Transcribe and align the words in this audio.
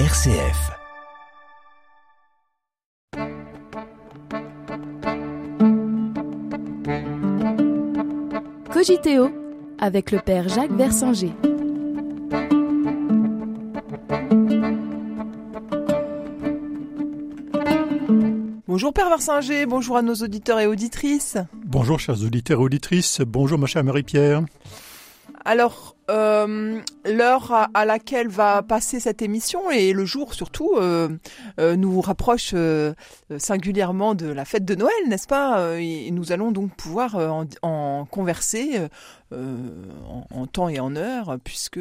RCF. 0.00 0.72
Cogiteo 8.72 9.30
avec 9.78 10.10
le 10.10 10.18
père 10.18 10.48
Jacques 10.48 10.72
Versanger. 10.72 11.30
Bonjour 18.66 18.92
Père 18.92 19.08
Versinger, 19.10 19.66
bonjour 19.66 19.96
à 19.96 20.02
nos 20.02 20.16
auditeurs 20.16 20.58
et 20.58 20.66
auditrices. 20.66 21.38
Bonjour 21.64 22.00
chers 22.00 22.20
auditeurs 22.20 22.58
et 22.58 22.64
auditrices, 22.64 23.20
bonjour 23.20 23.60
ma 23.60 23.66
chère 23.68 23.84
Marie-Pierre. 23.84 24.42
Alors, 25.46 25.94
euh, 26.10 26.80
l'heure 27.04 27.52
à, 27.52 27.68
à 27.74 27.84
laquelle 27.84 28.28
va 28.28 28.62
passer 28.62 28.98
cette 28.98 29.20
émission 29.20 29.70
et 29.70 29.92
le 29.92 30.06
jour 30.06 30.32
surtout 30.32 30.72
euh, 30.76 31.08
euh, 31.60 31.76
nous 31.76 32.00
rapproche 32.00 32.54
singulièrement 33.36 34.14
de 34.14 34.26
la 34.26 34.46
fête 34.46 34.64
de 34.64 34.74
Noël, 34.74 34.94
n'est-ce 35.06 35.26
pas? 35.26 35.78
Et 35.78 36.10
nous 36.12 36.32
allons 36.32 36.50
donc 36.50 36.74
pouvoir 36.76 37.16
en, 37.16 37.44
en 37.62 38.06
converser 38.10 38.80
en, 39.32 40.26
en 40.30 40.46
temps 40.46 40.68
et 40.68 40.80
en 40.80 40.96
heure, 40.96 41.36
puisque 41.44 41.80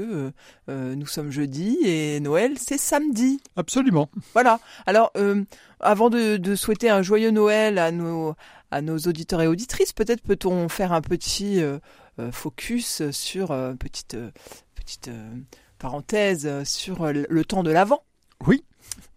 nous 0.67 1.07
sommes 1.07 1.31
jeudi 1.31 1.77
et 1.83 2.19
Noël 2.19 2.53
c'est 2.57 2.77
samedi. 2.77 3.39
Absolument. 3.55 4.09
Voilà. 4.33 4.59
Alors, 4.85 5.13
avant 5.79 6.09
de, 6.09 6.37
de 6.37 6.55
souhaiter 6.55 6.89
un 6.89 7.01
joyeux 7.01 7.31
Noël 7.31 7.77
à 7.77 7.91
nos, 7.91 8.35
à 8.71 8.81
nos 8.81 8.97
auditeurs 8.97 9.41
et 9.41 9.47
auditrices, 9.47 9.93
peut-être 9.93 10.21
peut-on 10.21 10.67
faire 10.69 10.91
un 10.91 11.01
petit 11.01 11.61
focus 12.31 13.09
sur 13.11 13.51
euh, 13.51 13.73
petite 13.73 14.15
euh, 14.15 14.31
petite 14.75 15.07
euh, 15.07 15.29
parenthèse 15.79 16.45
euh, 16.45 16.63
sur 16.63 17.03
euh, 17.03 17.25
le 17.27 17.45
temps 17.45 17.63
de 17.63 17.71
l'Avent. 17.71 18.03
Oui. 18.45 18.63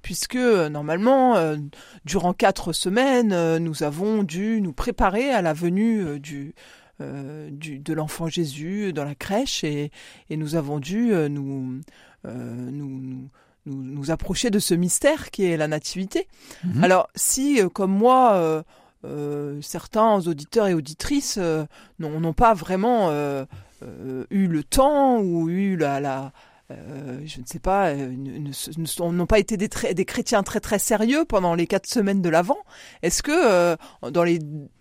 Puisque 0.03 0.37
euh, 0.37 0.69
normalement, 0.69 1.37
euh, 1.37 1.57
durant 2.05 2.33
quatre 2.33 2.73
semaines, 2.73 3.33
euh, 3.33 3.59
nous 3.59 3.83
avons 3.83 4.23
dû 4.23 4.61
nous 4.61 4.73
préparer 4.73 5.31
à 5.31 5.43
la 5.43 5.53
venue 5.53 6.01
euh, 6.01 6.19
du, 6.19 6.55
euh, 7.01 7.51
du 7.51 7.79
de 7.79 7.93
l'enfant 7.93 8.29
Jésus 8.29 8.93
dans 8.93 9.05
la 9.05 9.15
crèche 9.15 9.65
et, 9.65 9.91
et 10.31 10.37
nous 10.37 10.55
avons 10.55 10.79
dû 10.79 11.13
euh, 11.13 11.29
nous, 11.29 11.81
euh, 12.27 12.71
nous, 12.71 13.01
nous 13.01 13.29
nous, 13.67 13.83
nous 13.83 14.11
approcher 14.13 14.51
de 14.51 14.61
ce 14.61 14.75
mystère 14.75 15.31
qui 15.33 15.45
est 15.45 15.57
la 15.57 15.67
nativité. 15.67 16.29
Mhm. 16.65 16.85
Alors, 16.85 17.09
si, 17.17 17.61
euh, 17.61 17.69
comme 17.69 17.91
moi, 17.91 18.65
euh, 19.07 19.61
certains 19.63 20.27
auditeurs 20.27 20.67
et 20.69 20.75
auditrices 20.75 21.39
euh, 21.41 21.65
n'ont 21.99 22.33
pas 22.33 22.53
vraiment 22.55 23.09
euh, 23.11 23.45
euh, 23.83 24.25
eu 24.31 24.47
le 24.49 24.63
temps 24.65 25.21
ou 25.21 25.49
eu 25.49 25.77
la... 25.77 26.01
la 26.01 26.33
euh, 26.73 27.21
je 27.25 27.41
ne 27.41 27.47
sais 27.47 27.61
pas, 27.61 27.95
ne- 27.95 28.39
ne 28.39 28.51
se- 28.53 28.73
ne 28.77 28.87
sont- 28.87 29.13
n'ont 29.13 29.27
pas 29.27 29.39
été 29.39 29.57
des, 29.57 29.69
très- 29.69 29.95
des 29.95 30.05
chrétiens 30.05 30.43
très 30.43 30.59
très 30.59 30.81
sérieux 30.81 31.25
pendant 31.25 31.55
les 31.55 31.69
quatre 31.69 31.87
semaines 31.87 32.21
de 32.23 32.29
l'Avent. 32.29 32.59
Est-ce 33.03 33.23
que 33.23 33.31
euh, 33.33 33.77
dans 34.11 34.25
les 34.25 34.41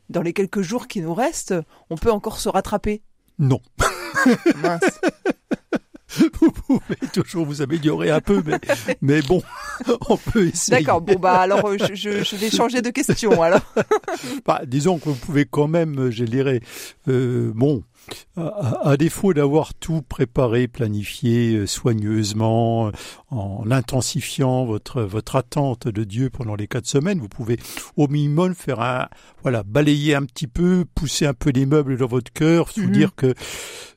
dans 0.10 0.24
les 0.24 0.34
quelques 0.34 0.62
jours 0.64 0.88
qui 0.88 1.02
nous 1.02 1.14
restent, 1.14 1.54
on 1.92 1.96
peut 1.96 2.12
encore 2.12 2.40
se 2.40 2.50
rattraper? 2.50 3.04
Non. 3.38 3.60
Mince. 4.64 4.82
Vous 6.40 6.52
pouvez 6.52 7.08
toujours 7.14 7.46
vous 7.46 7.62
améliorer 7.62 8.12
un 8.12 8.22
peu, 8.22 8.42
mais, 8.46 8.60
mais 9.02 9.22
bon, 9.22 9.42
on 10.10 10.18
peut 10.18 10.48
essayer. 10.48 10.78
D'accord. 10.84 11.02
Bon 11.02 11.16
bah 11.16 11.40
alors 11.40 11.66
euh, 11.66 11.78
je, 11.80 11.96
je, 11.96 12.24
je 12.24 12.36
vais 12.36 12.50
changer 12.50 12.82
de 12.82 12.90
question 12.90 13.42
alors. 13.42 13.62
Bah, 14.46 14.62
disons 14.66 14.98
que 14.98 15.10
vous 15.10 15.16
pouvez 15.16 15.46
quand 15.46 15.68
même, 15.68 16.10
je 16.12 16.24
dirais, 16.24 16.62
euh, 17.08 17.52
bon, 17.54 17.84
à, 18.38 18.98
défaut 18.98 19.34
d'avoir 19.34 19.74
tout 19.74 20.02
préparé, 20.02 20.68
planifié 20.68 21.56
euh, 21.56 21.68
soigneusement, 21.68 22.88
euh, 22.88 22.92
en 23.36 23.70
intensifiant 23.72 24.66
votre 24.66 25.02
votre 25.02 25.36
attente 25.36 25.88
de 25.88 26.04
Dieu 26.04 26.30
pendant 26.30 26.56
les 26.56 26.68
quatre 26.68 26.88
semaines, 26.88 27.20
vous 27.20 27.30
pouvez 27.30 27.58
au 27.98 28.08
minimum 28.08 28.56
faire 28.56 28.80
un, 28.82 29.08
voilà, 29.44 29.64
balayer 29.64 30.16
un 30.16 30.24
petit 30.24 30.48
peu, 30.48 30.86
pousser 30.96 31.26
un 31.26 31.34
peu 31.34 31.50
les 31.52 31.66
meubles 31.66 31.98
dans 31.98 32.08
votre 32.08 32.32
cœur, 32.32 32.70
vous 32.76 32.84
Mhm. 32.84 32.92
dire 32.92 33.16
que 33.16 33.34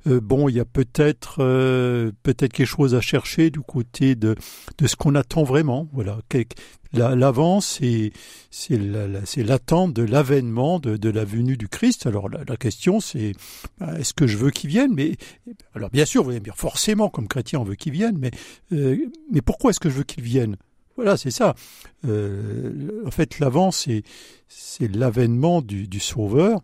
euh, 0.07 0.21
bon, 0.21 0.49
il 0.49 0.57
y 0.57 0.61
a 0.61 0.65
peut-être 0.65 1.37
euh, 1.41 2.11
peut-être 2.23 2.53
quelque 2.53 2.67
chose 2.67 2.95
à 2.95 3.01
chercher 3.01 3.51
du 3.51 3.61
côté 3.61 4.15
de 4.15 4.35
de 4.79 4.87
ce 4.87 4.97
qu'on 4.97 5.15
attend 5.15 5.43
vraiment, 5.45 5.89
voilà. 5.93 6.19
L'avant, 6.95 7.61
c'est 7.61 8.13
c'est 8.51 8.79
la- 8.79 9.07
la- 9.07 9.27
c'est 9.27 9.43
l'attente 9.43 9.93
de 9.93 10.03
l'avènement 10.03 10.79
de, 10.81 10.97
de 10.97 11.11
la 11.11 11.27
venue 11.27 11.59
du 11.59 11.69
Christ. 11.69 12.07
Alors 12.07 12.31
la, 12.31 12.41
la 12.49 12.57
question, 12.57 12.99
c'est 13.01 13.35
ben, 13.79 13.95
est-ce 13.97 14.15
que 14.15 14.27
je 14.27 14.39
veux 14.39 14.51
qu'il 14.51 14.71
vienne? 14.71 14.95
Mais 14.95 15.17
alors 15.75 15.91
bien 15.91 16.07
sûr, 16.07 16.23
vous 16.25 16.31
allez 16.31 16.39
me 16.41 16.45
dire 16.45 16.57
forcément, 16.57 17.11
comme 17.11 17.29
chrétien, 17.29 17.61
on 17.61 17.65
veut 17.65 17.75
qu'il 17.75 17.93
vienne, 17.93 18.17
mais 18.19 18.31
euh, 18.73 18.97
mais 19.31 19.41
pourquoi 19.43 19.71
est-ce 19.71 19.81
que 19.81 19.91
je 19.91 19.95
veux 19.97 20.05
qu'il 20.05 20.23
vienne? 20.23 20.57
Voilà, 20.97 21.17
c'est 21.17 21.31
ça. 21.31 21.55
Euh, 22.07 23.03
en 23.07 23.11
fait, 23.11 23.39
l'avant, 23.39 23.71
c'est 23.71 24.03
l'avènement 24.81 25.63
du, 25.63 25.87
du 25.87 26.01
Sauveur. 26.01 26.61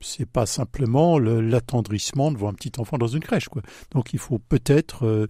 C'est 0.00 0.28
pas 0.28 0.46
simplement 0.46 1.18
le- 1.18 1.40
l'attendrissement 1.40 2.30
devant 2.30 2.48
un 2.50 2.54
petit 2.54 2.72
enfant 2.78 2.98
dans 2.98 3.08
une 3.08 3.20
crèche, 3.22 3.48
quoi. 3.48 3.62
Donc 3.92 4.12
il 4.12 4.18
faut 4.18 4.38
peut-être 4.38 5.06
euh, 5.06 5.26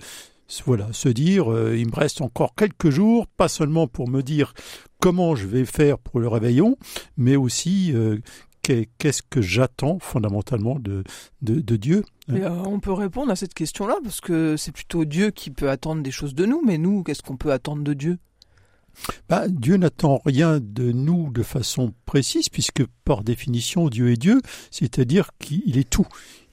voilà, 0.66 0.92
se 0.92 1.08
dire, 1.08 1.50
euh, 1.52 1.76
il 1.76 1.86
me 1.86 1.94
reste 1.94 2.20
encore 2.20 2.54
quelques 2.54 2.90
jours, 2.90 3.26
pas 3.28 3.48
seulement 3.48 3.86
pour 3.86 4.08
me 4.08 4.22
dire 4.22 4.52
comment 5.00 5.36
je 5.36 5.46
vais 5.46 5.64
faire 5.64 5.98
pour 5.98 6.20
le 6.20 6.28
réveillon, 6.28 6.76
mais 7.16 7.36
aussi 7.36 7.92
qu'est-ce 8.62 9.22
que 9.22 9.40
j'attends 9.40 9.98
fondamentalement 9.98 10.78
de, 10.78 11.02
de, 11.42 11.60
de 11.60 11.76
Dieu. 11.76 12.04
Et, 12.28 12.42
euh, 12.42 12.50
on 12.64 12.80
peut 12.80 12.92
répondre 12.92 13.30
à 13.32 13.36
cette 13.36 13.54
question-là 13.54 13.96
parce 14.02 14.20
que 14.20 14.56
c'est 14.56 14.72
plutôt 14.72 15.04
Dieu 15.04 15.30
qui 15.30 15.50
peut 15.50 15.70
attendre 15.70 16.02
des 16.02 16.10
choses 16.10 16.34
de 16.34 16.44
nous, 16.46 16.62
mais 16.64 16.76
nous, 16.78 17.02
qu'est-ce 17.02 17.22
qu'on 17.22 17.36
peut 17.36 17.52
attendre 17.52 17.82
de 17.82 17.94
Dieu? 17.94 18.18
Bah, 19.28 19.48
Dieu 19.48 19.76
n'attend 19.76 20.20
rien 20.24 20.58
de 20.60 20.90
nous 20.92 21.30
de 21.30 21.42
façon 21.44 21.94
précise, 22.04 22.48
puisque 22.48 22.84
par 23.04 23.22
définition, 23.22 23.88
Dieu 23.88 24.10
est 24.10 24.16
Dieu, 24.16 24.40
c'est-à-dire 24.70 25.30
qu'il 25.38 25.78
est 25.78 25.88
tout. 25.88 26.06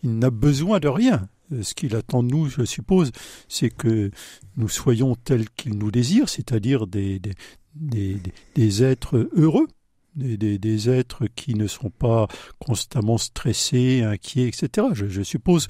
Il 0.03 0.19
n'a 0.19 0.29
besoin 0.29 0.79
de 0.79 0.87
rien. 0.87 1.27
Euh, 1.51 1.63
Ce 1.63 1.73
qu'il 1.73 1.95
attend 1.95 2.21
de 2.23 2.29
nous, 2.29 2.47
je 2.49 2.63
suppose, 2.63 3.11
c'est 3.49 3.71
que 3.71 4.11
nous 4.57 4.69
soyons 4.69 5.15
tels 5.15 5.49
qu'il 5.49 5.75
nous 5.77 5.89
désire, 5.91 6.29
c'est-à-dire 6.29 6.85
des, 6.87 7.19
des, 7.19 7.33
des, 7.73 8.13
des- 8.15 8.33
des 8.55 8.83
êtres 8.83 9.27
heureux, 9.33 9.67
des, 10.15 10.57
des, 10.57 10.89
êtres 10.89 11.27
qui 11.35 11.55
ne 11.55 11.67
sont 11.67 11.89
pas 11.89 12.27
constamment 12.59 13.17
stressés, 13.17 14.03
inquiets, 14.03 14.47
etc. 14.47 14.87
Je 14.93 15.21
suppose, 15.23 15.67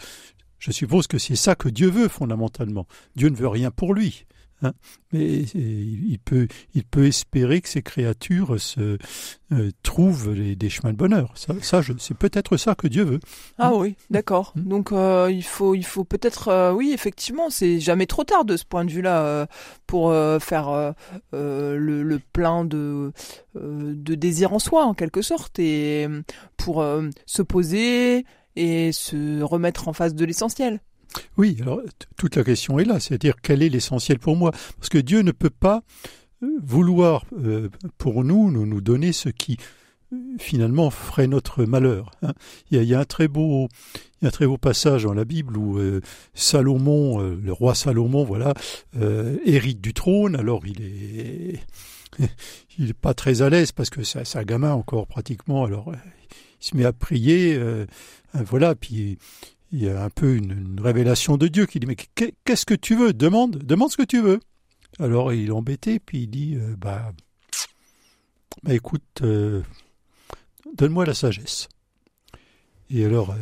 je 0.59 0.71
suppose 0.71 1.07
que 1.07 1.17
c'est 1.17 1.35
ça 1.35 1.55
que 1.55 1.69
Dieu 1.69 1.89
veut 1.89 2.07
fondamentalement. 2.07 2.87
Dieu 3.15 3.29
ne 3.29 3.35
veut 3.35 3.47
rien 3.47 3.71
pour 3.71 3.93
lui. 3.93 4.25
Hein. 4.61 4.73
Mais 5.11 5.43
il 5.43 6.17
peut, 6.23 6.47
il 6.73 6.83
peut 6.83 7.05
espérer 7.05 7.61
que 7.61 7.69
ces 7.69 7.81
créatures 7.81 8.59
se 8.59 8.97
euh, 9.51 9.71
trouvent 9.83 10.33
les- 10.33 10.55
des 10.55 10.69
chemins 10.69 10.91
de 10.91 10.97
bonheur. 10.97 11.31
Ça, 11.35 11.81
c'est 11.97 12.17
peut-être 12.17 12.57
ça 12.57 12.75
que 12.75 12.87
Dieu 12.87 13.03
veut. 13.03 13.19
Ah 13.57 13.73
oui, 13.73 13.95
d'accord. 14.09 14.51
Mm. 14.55 14.61
Donc 14.67 14.91
euh, 14.91 15.29
il 15.31 15.43
faut, 15.43 15.75
il 15.75 15.85
faut 15.85 16.03
peut-être, 16.03 16.49
euh, 16.49 16.71
oui, 16.73 16.91
effectivement, 16.93 17.49
c'est 17.49 17.79
jamais 17.79 18.07
trop 18.07 18.23
tard 18.23 18.43
de 18.43 18.57
ce 18.57 18.65
point 18.65 18.83
de 18.85 18.91
vue-là 18.91 19.47
pour 19.87 20.11
faire 20.41 20.93
le, 21.31 22.03
le 22.03 22.19
plein 22.33 22.65
de, 22.65 23.11
de 23.55 24.15
désir 24.15 24.51
en 24.53 24.59
soi, 24.59 24.85
en 24.85 24.93
quelque 24.93 25.21
sorte, 25.21 25.59
et 25.59 26.07
pour 26.57 26.85
se 27.25 27.41
poser 27.41 28.25
et 28.57 28.91
se 28.91 29.41
remettre 29.41 29.87
en 29.87 29.93
face 29.93 30.15
de 30.15 30.25
l'essentiel. 30.25 30.79
Oui, 31.37 31.57
alors 31.61 31.81
toute 32.17 32.35
la 32.35 32.43
question 32.43 32.79
est 32.79 32.85
là, 32.85 32.99
c'est-à-dire 32.99 33.35
quel 33.41 33.61
est 33.61 33.69
l'essentiel 33.69 34.19
pour 34.19 34.35
moi? 34.35 34.51
Parce 34.77 34.89
que 34.89 34.97
Dieu 34.97 35.21
ne 35.21 35.31
peut 35.31 35.49
pas 35.49 35.83
euh, 36.43 36.47
vouloir 36.63 37.25
euh, 37.37 37.69
pour 37.97 38.23
nous, 38.23 38.51
nous 38.51 38.65
nous 38.65 38.81
donner 38.81 39.11
ce 39.11 39.29
qui 39.29 39.57
euh, 40.13 40.17
finalement 40.39 40.89
ferait 40.89 41.27
notre 41.27 41.65
malheur. 41.65 42.11
hein. 42.21 42.33
Il 42.71 42.83
y, 42.83 42.93
a, 42.93 42.99
un 42.99 43.05
très 43.05 43.27
beau, 43.27 43.67
un 44.21 44.29
très 44.29 44.47
beau 44.47 44.57
passage 44.57 45.03
dans 45.03 45.13
la 45.13 45.25
Bible 45.25 45.57
où 45.57 45.79
Salomon, 46.33 47.19
le 47.19 47.53
roi 47.53 47.75
Salomon, 47.75 48.23
voilà, 48.23 48.53
hérite 49.45 49.81
du 49.81 49.93
trône. 49.93 50.35
Alors 50.35 50.65
il 50.65 50.81
est, 50.81 51.59
il 52.77 52.89
est 52.89 52.93
pas 52.93 53.13
très 53.13 53.41
à 53.41 53.49
l'aise 53.49 53.71
parce 53.71 53.89
que 53.89 54.03
c'est 54.03 54.35
un 54.35 54.43
gamin 54.43 54.73
encore 54.73 55.07
pratiquement. 55.07 55.65
Alors 55.65 55.91
il 56.61 56.65
se 56.65 56.75
met 56.75 56.85
à 56.85 56.93
prier, 56.93 57.55
euh, 57.55 57.85
voilà, 58.33 58.75
puis 58.75 59.17
il 59.75 59.83
y 59.83 59.89
a 59.89 60.01
un 60.03 60.09
peu 60.09 60.35
une, 60.35 60.79
révélation 60.81 61.35
de 61.35 61.47
Dieu 61.47 61.65
qui 61.65 61.79
dit 61.79 61.85
mais 61.85 61.95
qu'est- 61.95 62.33
qu'est-ce 62.45 62.65
que 62.65 62.73
tu 62.73 62.95
veux? 62.95 63.11
Demande, 63.11 63.57
demande 63.57 63.91
ce 63.91 63.97
que 63.97 64.03
tu 64.03 64.21
veux. 64.21 64.39
Alors 64.99 65.33
il 65.33 65.47
est 65.47 65.51
embêté, 65.51 65.99
puis 65.99 66.19
il 66.23 66.27
dit 66.27 66.55
euh, 66.55 66.75
bah, 66.77 67.11
bah 68.63 68.73
écoute, 68.73 69.03
euh, 69.21 69.61
donne-moi 70.75 71.05
la 71.05 71.13
sagesse. 71.13 71.67
Et 72.89 73.03
alors 73.03 73.35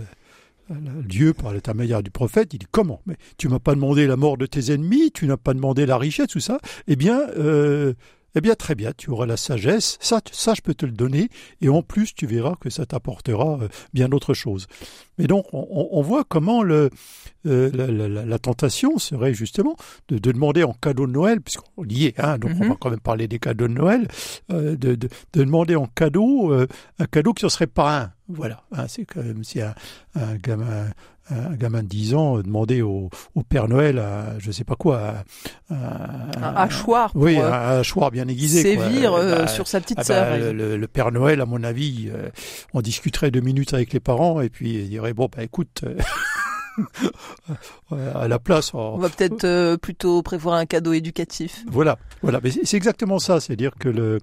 euh, 0.71 0.73
Dieu, 1.05 1.33
par 1.33 1.53
l'intermédiaire 1.53 2.01
du 2.01 2.09
prophète, 2.09 2.53
il 2.53 2.59
dit 2.59 2.67
comment? 2.71 3.01
Mais 3.05 3.17
tu 3.37 3.47
m'as 3.47 3.59
pas 3.59 3.75
demandé 3.75 4.07
la 4.07 4.15
mort 4.15 4.37
de 4.37 4.47
tes 4.47 4.71
ennemis, 4.71 5.11
tu 5.11 5.27
n'as 5.27 5.37
pas 5.37 5.53
demandé 5.53 5.85
la 5.85 5.99
richesse, 5.99 6.29
tout 6.29 6.39
ça. 6.39 6.57
Eh 6.87 6.95
bien, 6.95 7.21
eh 8.35 8.41
bien 8.41 8.55
très 8.55 8.75
bien, 8.75 8.91
tu 8.95 9.09
auras 9.09 9.25
la 9.25 9.37
sagesse, 9.37 9.97
ça, 9.99 10.21
ça 10.31 10.53
je 10.53 10.61
peux 10.61 10.73
te 10.73 10.85
le 10.85 10.91
donner, 10.91 11.29
et 11.61 11.69
en 11.69 11.81
plus 11.81 12.13
tu 12.13 12.25
verras 12.25 12.55
que 12.59 12.69
ça 12.69 12.85
t'apportera 12.85 13.59
euh, 13.61 13.67
bien 13.93 14.11
autre 14.11 14.33
chose. 14.33 14.67
Mais 15.17 15.27
donc 15.27 15.45
on, 15.53 16.01
voit 16.01 16.23
comment 16.23 16.63
le, 16.63 16.89
euh, 17.45 17.69
la, 18.25 18.39
tentation 18.39 18.97
serait 18.97 19.35
justement 19.35 19.75
de, 20.07 20.17
demander 20.17 20.63
en 20.63 20.73
cadeau 20.73 21.05
de 21.05 21.11
Noël, 21.11 21.39
puisqu'on 21.39 21.85
y 21.87 22.05
est, 22.05 22.19
hein, 22.19 22.39
donc 22.39 22.51
on 22.59 22.63
mhm. 22.63 22.69
va 22.69 22.77
quand 22.79 22.89
même 22.89 22.99
parler 22.99 23.27
des 23.27 23.37
cadeaux 23.37 23.67
de 23.67 23.73
Noël, 23.73 24.07
de, 24.49 24.75
de, 24.75 25.09
demander 25.33 25.75
en 25.75 25.85
cadeau 25.85 26.51
un 26.51 27.05
cadeau 27.05 27.33
qui 27.33 27.45
ne 27.45 27.49
serait 27.49 27.67
pas 27.67 28.01
un. 28.01 28.11
Voilà, 28.29 28.63
hein, 28.71 28.85
c'est 28.87 29.05
comme 29.05 29.43
si 29.43 29.61
un, 29.61 29.75
un 30.15 30.35
gamin 30.35 30.87
un 31.29 31.55
gamin 31.55 31.83
de 31.83 31.87
10 31.87 32.15
ans 32.15 32.39
demander 32.39 32.81
au, 32.81 33.09
au 33.35 33.43
Père 33.43 33.67
Noël 33.67 33.99
à, 33.99 34.37
je 34.39 34.51
sais 34.51 34.63
pas 34.63 34.75
quoi, 34.75 35.23
un 35.69 36.53
hachoir. 36.55 37.11
Oui, 37.15 37.37
un 37.37 37.79
hachoir 37.79 38.11
bien 38.11 38.27
aiguisé. 38.27 38.61
Sévir 38.61 39.13
euh, 39.13 39.39
bah, 39.39 39.47
sur 39.47 39.67
sa 39.67 39.79
petite 39.79 39.99
ah 39.99 40.03
bah, 40.07 40.39
sœur. 40.39 40.53
le, 40.53 40.87
Père 40.87 41.11
Noël, 41.11 41.41
à 41.41 41.45
mon 41.45 41.63
avis, 41.63 42.09
euh, 42.09 42.29
on 42.73 42.81
discuterait 42.81 43.31
deux 43.31 43.41
minutes 43.41 43.73
avec 43.73 43.93
les 43.93 43.99
parents 43.99 44.41
et 44.41 44.49
puis 44.49 44.73
il 44.73 44.89
dirait 44.89 45.13
bon 45.13 45.29
bah 45.35 45.43
écoute. 45.43 45.83
Euh, 47.91 48.11
à 48.15 48.27
la 48.27 48.39
place. 48.39 48.73
On 48.73 48.97
va 48.97 49.09
peut-être 49.09 49.75
plutôt 49.75 50.23
prévoir 50.23 50.55
un 50.55 50.65
cadeau 50.65 50.93
éducatif. 50.93 51.63
Voilà, 51.67 51.99
voilà. 52.23 52.39
Mais 52.43 52.49
c'est 52.49 52.77
exactement 52.77 53.19
ça, 53.19 53.39
c'est-à-dire 53.39 53.73
que 53.77 53.89
le, 53.89 54.19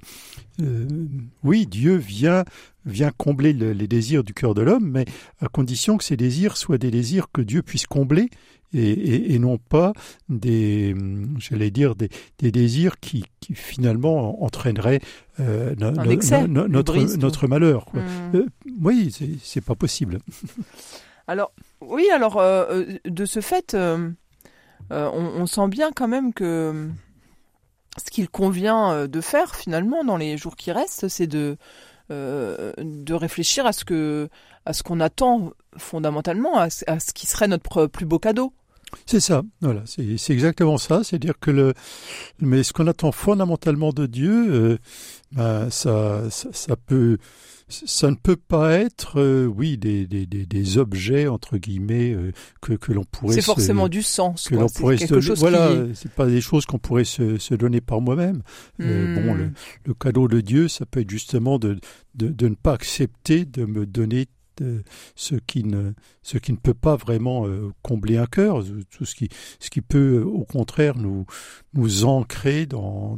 oui, 1.44 1.66
Dieu 1.66 1.96
vient 1.96 2.44
vient 2.86 3.10
combler 3.16 3.52
les 3.52 3.86
désirs 3.86 4.24
du 4.24 4.32
cœur 4.34 4.54
de 4.54 4.62
l'homme, 4.62 4.90
mais 4.90 5.04
à 5.40 5.48
condition 5.48 5.98
que 5.98 6.04
ces 6.04 6.16
désirs 6.16 6.56
soient 6.56 6.78
des 6.78 6.90
désirs 6.90 7.26
que 7.32 7.42
Dieu 7.42 7.62
puisse 7.62 7.86
combler 7.86 8.30
et, 8.72 9.38
non 9.38 9.58
pas 9.58 9.92
des, 10.28 10.94
j'allais 11.38 11.70
dire, 11.70 11.94
des, 11.96 12.08
désirs 12.38 13.00
qui, 13.00 13.24
finalement 13.52 14.42
entraîneraient 14.44 15.00
euh, 15.40 15.74
notre, 15.76 17.16
notre 17.16 17.48
malheur. 17.48 17.84
Quoi. 17.86 18.00
Euh, 18.34 18.46
oui, 18.80 19.14
c'est 19.42 19.64
pas 19.64 19.74
possible. 19.74 20.18
alors, 21.30 21.52
oui, 21.80 22.08
alors, 22.12 22.38
euh, 22.38 22.84
de 23.04 23.24
ce 23.24 23.40
fait, 23.40 23.76
on, 24.90 25.46
sent 25.46 25.68
bien 25.68 25.92
quand 25.92 26.08
même 26.08 26.32
que 26.32 26.88
ce 28.04 28.10
qu'il 28.10 28.28
convient 28.28 29.06
de 29.06 29.20
faire 29.20 29.54
finalement 29.54 30.04
dans 30.04 30.16
les 30.16 30.36
jours 30.36 30.56
qui 30.56 30.72
restent, 30.72 31.08
c'est 31.08 31.26
de 31.26 31.56
euh, 32.10 32.72
de 32.78 33.14
réfléchir 33.14 33.66
à 33.66 33.72
ce 33.72 33.84
que 33.84 34.28
à 34.66 34.72
ce 34.72 34.82
qu'on 34.82 34.98
attend 34.98 35.52
fondamentalement, 35.76 36.58
à, 36.58 36.68
ce 36.68 37.12
qui 37.12 37.26
serait 37.26 37.46
notre 37.46 37.86
plus 37.86 38.04
beau 38.04 38.18
cadeau. 38.18 38.52
C'est 39.06 39.20
ça, 39.20 39.42
voilà, 39.60 39.82
c'est 39.86 40.30
exactement 40.30 40.76
ça. 40.76 41.04
C'est-à-dire 41.04 41.34
que 41.38 41.52
le, 41.52 41.74
mais 42.40 42.64
ce 42.64 42.72
qu'on 42.72 42.88
attend 42.88 43.12
fondamentalement 43.12 43.92
de 43.92 44.06
Dieu, 44.06 44.78
euh, 45.38 45.70
ça, 45.70 46.22
ça, 46.30 46.74
peut, 46.74 47.18
ça 47.70 48.10
ne 48.10 48.16
peut 48.16 48.36
pas 48.36 48.72
être, 48.72 49.20
euh, 49.20 49.46
oui, 49.46 49.78
des, 49.78 50.06
des, 50.06 50.26
des, 50.26 50.78
objets 50.78 51.28
entre 51.28 51.56
guillemets 51.56 52.16
que, 52.60 52.74
que 52.74 52.92
l'on 52.92 53.04
pourrait. 53.04 53.34
C'est 53.34 53.42
forcément 53.42 53.88
du 53.88 54.02
sens. 54.02 54.48
Que 54.48 54.56
l'on 54.56 54.68
pourrait 54.68 54.96
se, 54.96 55.32
voilà, 55.34 55.86
c'est 55.94 56.12
pas 56.12 56.26
des 56.26 56.40
choses 56.40 56.66
qu'on 56.66 56.78
pourrait 56.78 57.04
se, 57.04 57.38
se 57.38 57.54
donner 57.54 57.80
par 57.80 58.00
moi-même. 58.00 58.42
bon, 58.78 58.84
le, 59.34 59.46
hmm. 59.46 59.52
le, 59.86 59.94
cadeau 59.94 60.28
de 60.28 60.40
Dieu, 60.40 60.68
ça 60.68 60.86
peut 60.86 61.00
être 61.00 61.10
justement 61.10 61.58
de, 61.58 61.78
de, 62.14 62.28
de 62.28 62.48
ne 62.48 62.54
pas 62.54 62.74
accepter 62.74 63.44
de 63.44 63.64
me 63.64 63.86
donner 63.86 64.26
ce 65.14 65.34
qui 65.46 65.64
ne 65.64 65.92
ce 66.22 66.38
qui 66.38 66.52
ne 66.52 66.56
peut 66.56 66.74
pas 66.74 66.96
vraiment 66.96 67.46
euh, 67.46 67.72
combler 67.82 68.16
un 68.16 68.26
cœur, 68.26 68.62
tout 68.90 69.04
ce 69.04 69.14
qui 69.14 69.28
ce 69.58 69.70
qui 69.70 69.80
peut 69.80 70.18
euh, 70.18 70.24
au 70.24 70.44
contraire 70.44 70.96
nous 70.96 71.26
nous 71.74 72.04
ancrer 72.04 72.66
dans 72.66 73.16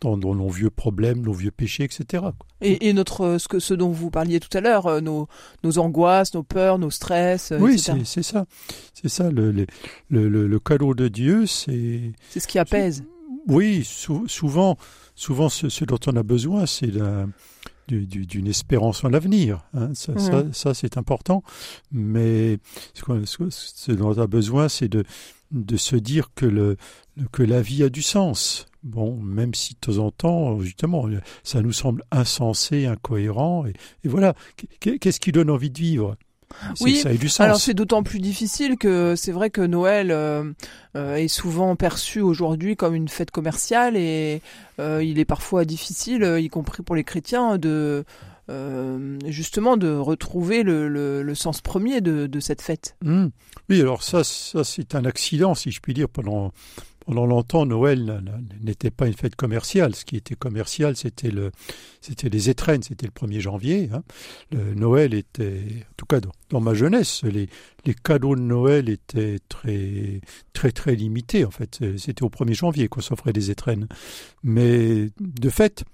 dans, 0.00 0.16
dans, 0.16 0.34
nos 0.34 0.48
vieux 0.48 0.70
problèmes, 0.70 1.22
nos 1.22 1.32
vieux 1.32 1.50
péchés, 1.50 1.84
etc. 1.84 2.24
Et, 2.60 2.88
et 2.88 2.92
notre 2.92 3.22
euh, 3.22 3.38
ce 3.38 3.48
que 3.48 3.58
ce 3.58 3.74
dont 3.74 3.90
vous 3.90 4.10
parliez 4.10 4.40
tout 4.40 4.56
à 4.56 4.60
l'heure, 4.60 5.02
nos 5.02 5.28
nos 5.62 5.78
angoisses, 5.78 6.34
nos 6.34 6.42
peurs, 6.42 6.78
nos 6.78 6.90
stress. 6.90 7.52
Oui, 7.58 7.78
c'est 7.78 8.22
ça, 8.22 8.46
c'est 8.92 9.08
ça 9.08 9.30
le, 9.30 9.50
le 9.52 9.66
le, 10.10 10.46
le 10.46 10.58
cadeau 10.60 10.94
de 10.94 11.08
Dieu, 11.08 11.46
c'est 11.46 12.12
c'est 12.30 12.40
ce 12.40 12.46
qui 12.48 12.58
apaise. 12.58 13.04
Oui, 13.46 13.84
souvent 13.84 14.76
souvent 15.14 15.48
ce, 15.48 15.68
ce, 15.68 15.84
dont 15.84 15.98
on 16.06 16.16
a 16.16 16.22
besoin, 16.22 16.66
c'est 16.66 16.90
d'une 17.88 18.46
espérance 18.46 19.04
en 19.04 19.08
l'avenir. 19.08 19.64
Hein. 19.74 19.90
Ça, 19.94 20.18
ça, 20.18 20.44
ça 20.52 20.74
c'est 20.74 20.96
important. 20.96 21.42
Mais 21.92 22.58
ce, 22.94 23.92
dont 23.92 24.14
on 24.14 24.18
a 24.18 24.26
besoin, 24.26 24.68
c'est 24.68 24.88
de, 24.88 25.04
de 25.50 25.76
se 25.76 25.96
dire 25.96 26.30
que, 26.34 26.46
le, 26.46 26.76
que 27.32 27.42
la 27.42 27.62
vie 27.62 27.82
a 27.82 27.88
du 27.88 28.02
sens. 28.02 28.66
Bon, 28.82 29.16
même 29.16 29.54
si 29.54 29.74
de 29.74 29.78
temps 29.78 29.98
en 29.98 30.10
temps, 30.10 30.60
justement, 30.60 31.08
ça 31.42 31.62
nous 31.62 31.72
semble 31.72 32.02
insensé, 32.10 32.86
incohérent. 32.86 33.64
Et, 33.66 33.72
et 34.04 34.08
voilà, 34.08 34.34
qu'est-ce 34.80 35.20
qui 35.20 35.32
donne 35.32 35.50
envie 35.50 35.70
de 35.70 35.78
vivre? 35.78 36.16
Oui, 36.80 37.02
alors 37.38 37.58
c'est 37.58 37.74
d'autant 37.74 38.02
plus 38.02 38.20
difficile 38.20 38.76
que 38.76 39.14
c'est 39.16 39.32
vrai 39.32 39.50
que 39.50 39.60
Noël 39.60 40.10
euh, 40.10 40.44
euh, 40.96 41.16
est 41.16 41.28
souvent 41.28 41.76
perçu 41.76 42.20
aujourd'hui 42.20 42.76
comme 42.76 42.94
une 42.94 43.08
fête 43.08 43.30
commerciale 43.30 43.96
et 43.96 44.42
euh, 44.80 45.02
il 45.02 45.18
est 45.18 45.24
parfois 45.24 45.64
difficile, 45.64 46.36
y 46.38 46.48
compris 46.48 46.82
pour 46.82 46.96
les 46.96 47.04
chrétiens, 47.04 47.58
de 47.58 48.04
justement 49.26 49.78
de 49.78 49.90
retrouver 49.94 50.62
le, 50.62 50.88
le, 51.22 51.34
sens 51.34 51.62
premier 51.62 52.02
de, 52.02 52.26
de 52.26 52.40
cette 52.40 52.60
fête. 52.60 52.94
Mmh. 53.02 53.28
Oui, 53.70 53.80
alors 53.80 54.02
ça, 54.02 54.22
ça 54.22 54.64
c'est 54.64 54.94
un 54.94 55.06
accident, 55.06 55.54
si 55.54 55.70
je 55.70 55.80
puis 55.80 55.94
dire, 55.94 56.08
pendant 56.10 56.52
pendant 57.04 57.26
longtemps, 57.26 57.66
Noël 57.66 58.22
n'était 58.62 58.90
pas 58.90 59.06
une 59.06 59.14
fête 59.14 59.36
commerciale. 59.36 59.94
Ce 59.94 60.04
qui 60.04 60.16
était 60.16 60.34
commercial, 60.34 60.96
c'était 60.96 61.30
le, 61.30 61.52
c'était 62.00 62.28
les 62.28 62.50
étrennes, 62.50 62.82
c'était 62.82 63.06
le 63.06 63.12
1er 63.12 63.40
janvier. 63.40 63.90
Hein. 63.92 64.02
Le 64.50 64.74
Noël 64.74 65.14
était, 65.14 65.62
en 65.82 65.94
tout 65.96 66.06
cas 66.06 66.20
dans, 66.50 66.60
ma 66.60 66.74
jeunesse, 66.74 67.22
les, 67.24 67.48
les 67.84 67.94
cadeaux 67.94 68.36
de 68.36 68.40
Noël 68.40 68.88
étaient 68.88 69.38
très, 69.48 70.20
très, 70.52 70.72
très 70.72 70.94
limités. 70.94 71.44
En 71.44 71.50
fait, 71.50 71.80
c'était 71.98 72.22
au 72.22 72.28
1er 72.28 72.54
janvier 72.54 72.88
qu'on 72.88 73.00
s'offrait 73.00 73.32
des 73.32 73.50
étrennes. 73.50 73.88
Mais 74.42 75.10
de 75.20 75.50
fait, 75.50 75.84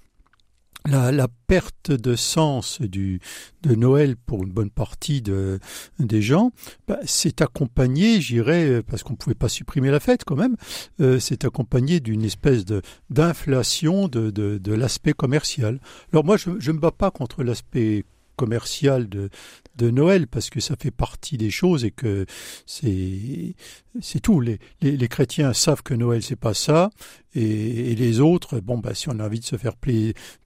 la, 0.86 1.12
la, 1.12 1.28
perte 1.46 1.90
de 1.90 2.14
sens 2.14 2.80
du, 2.80 3.20
de 3.62 3.74
Noël 3.74 4.16
pour 4.16 4.44
une 4.44 4.52
bonne 4.52 4.70
partie 4.70 5.20
de, 5.20 5.58
des 5.98 6.22
gens, 6.22 6.52
bah, 6.86 6.98
c'est 7.04 7.42
accompagné, 7.42 8.20
j'irais, 8.20 8.82
parce 8.82 9.02
qu'on 9.02 9.14
ne 9.14 9.18
pouvait 9.18 9.34
pas 9.34 9.48
supprimer 9.48 9.90
la 9.90 9.98
fête 9.98 10.24
quand 10.24 10.36
même, 10.36 10.56
euh, 11.00 11.18
c'est 11.18 11.44
accompagné 11.44 11.98
d'une 11.98 12.24
espèce 12.24 12.64
de 12.64 12.82
d'inflation 13.10 14.06
de, 14.06 14.30
de, 14.30 14.58
de 14.58 14.72
l'aspect 14.72 15.12
commercial. 15.12 15.80
Alors 16.12 16.24
moi, 16.24 16.36
je 16.36 16.50
ne 16.50 16.72
me 16.72 16.78
bats 16.78 16.92
pas 16.92 17.10
contre 17.10 17.42
l'aspect 17.42 18.04
commercial 18.40 19.06
de, 19.06 19.28
de 19.76 19.90
Noël 19.90 20.26
parce 20.26 20.48
que 20.48 20.60
ça 20.60 20.74
fait 20.80 20.90
partie 20.90 21.36
des 21.36 21.50
choses 21.50 21.84
et 21.84 21.90
que 21.90 22.24
c'est 22.64 23.54
c'est 24.00 24.20
tout. 24.20 24.40
Les, 24.40 24.58
les, 24.80 25.08
chrétiens 25.08 25.52
savent 25.52 25.82
que 25.82 25.92
Noël 25.92 26.22
c'est 26.22 26.36
pas 26.36 26.54
ça 26.54 26.90
et, 27.34 27.94
les 27.94 28.20
autres, 28.20 28.60
bon 28.60 28.78
bah 28.78 28.94
si 28.94 29.08
on 29.10 29.18
a 29.18 29.26
envie 29.26 29.40
de 29.40 29.44
se 29.44 29.56
faire, 29.56 29.74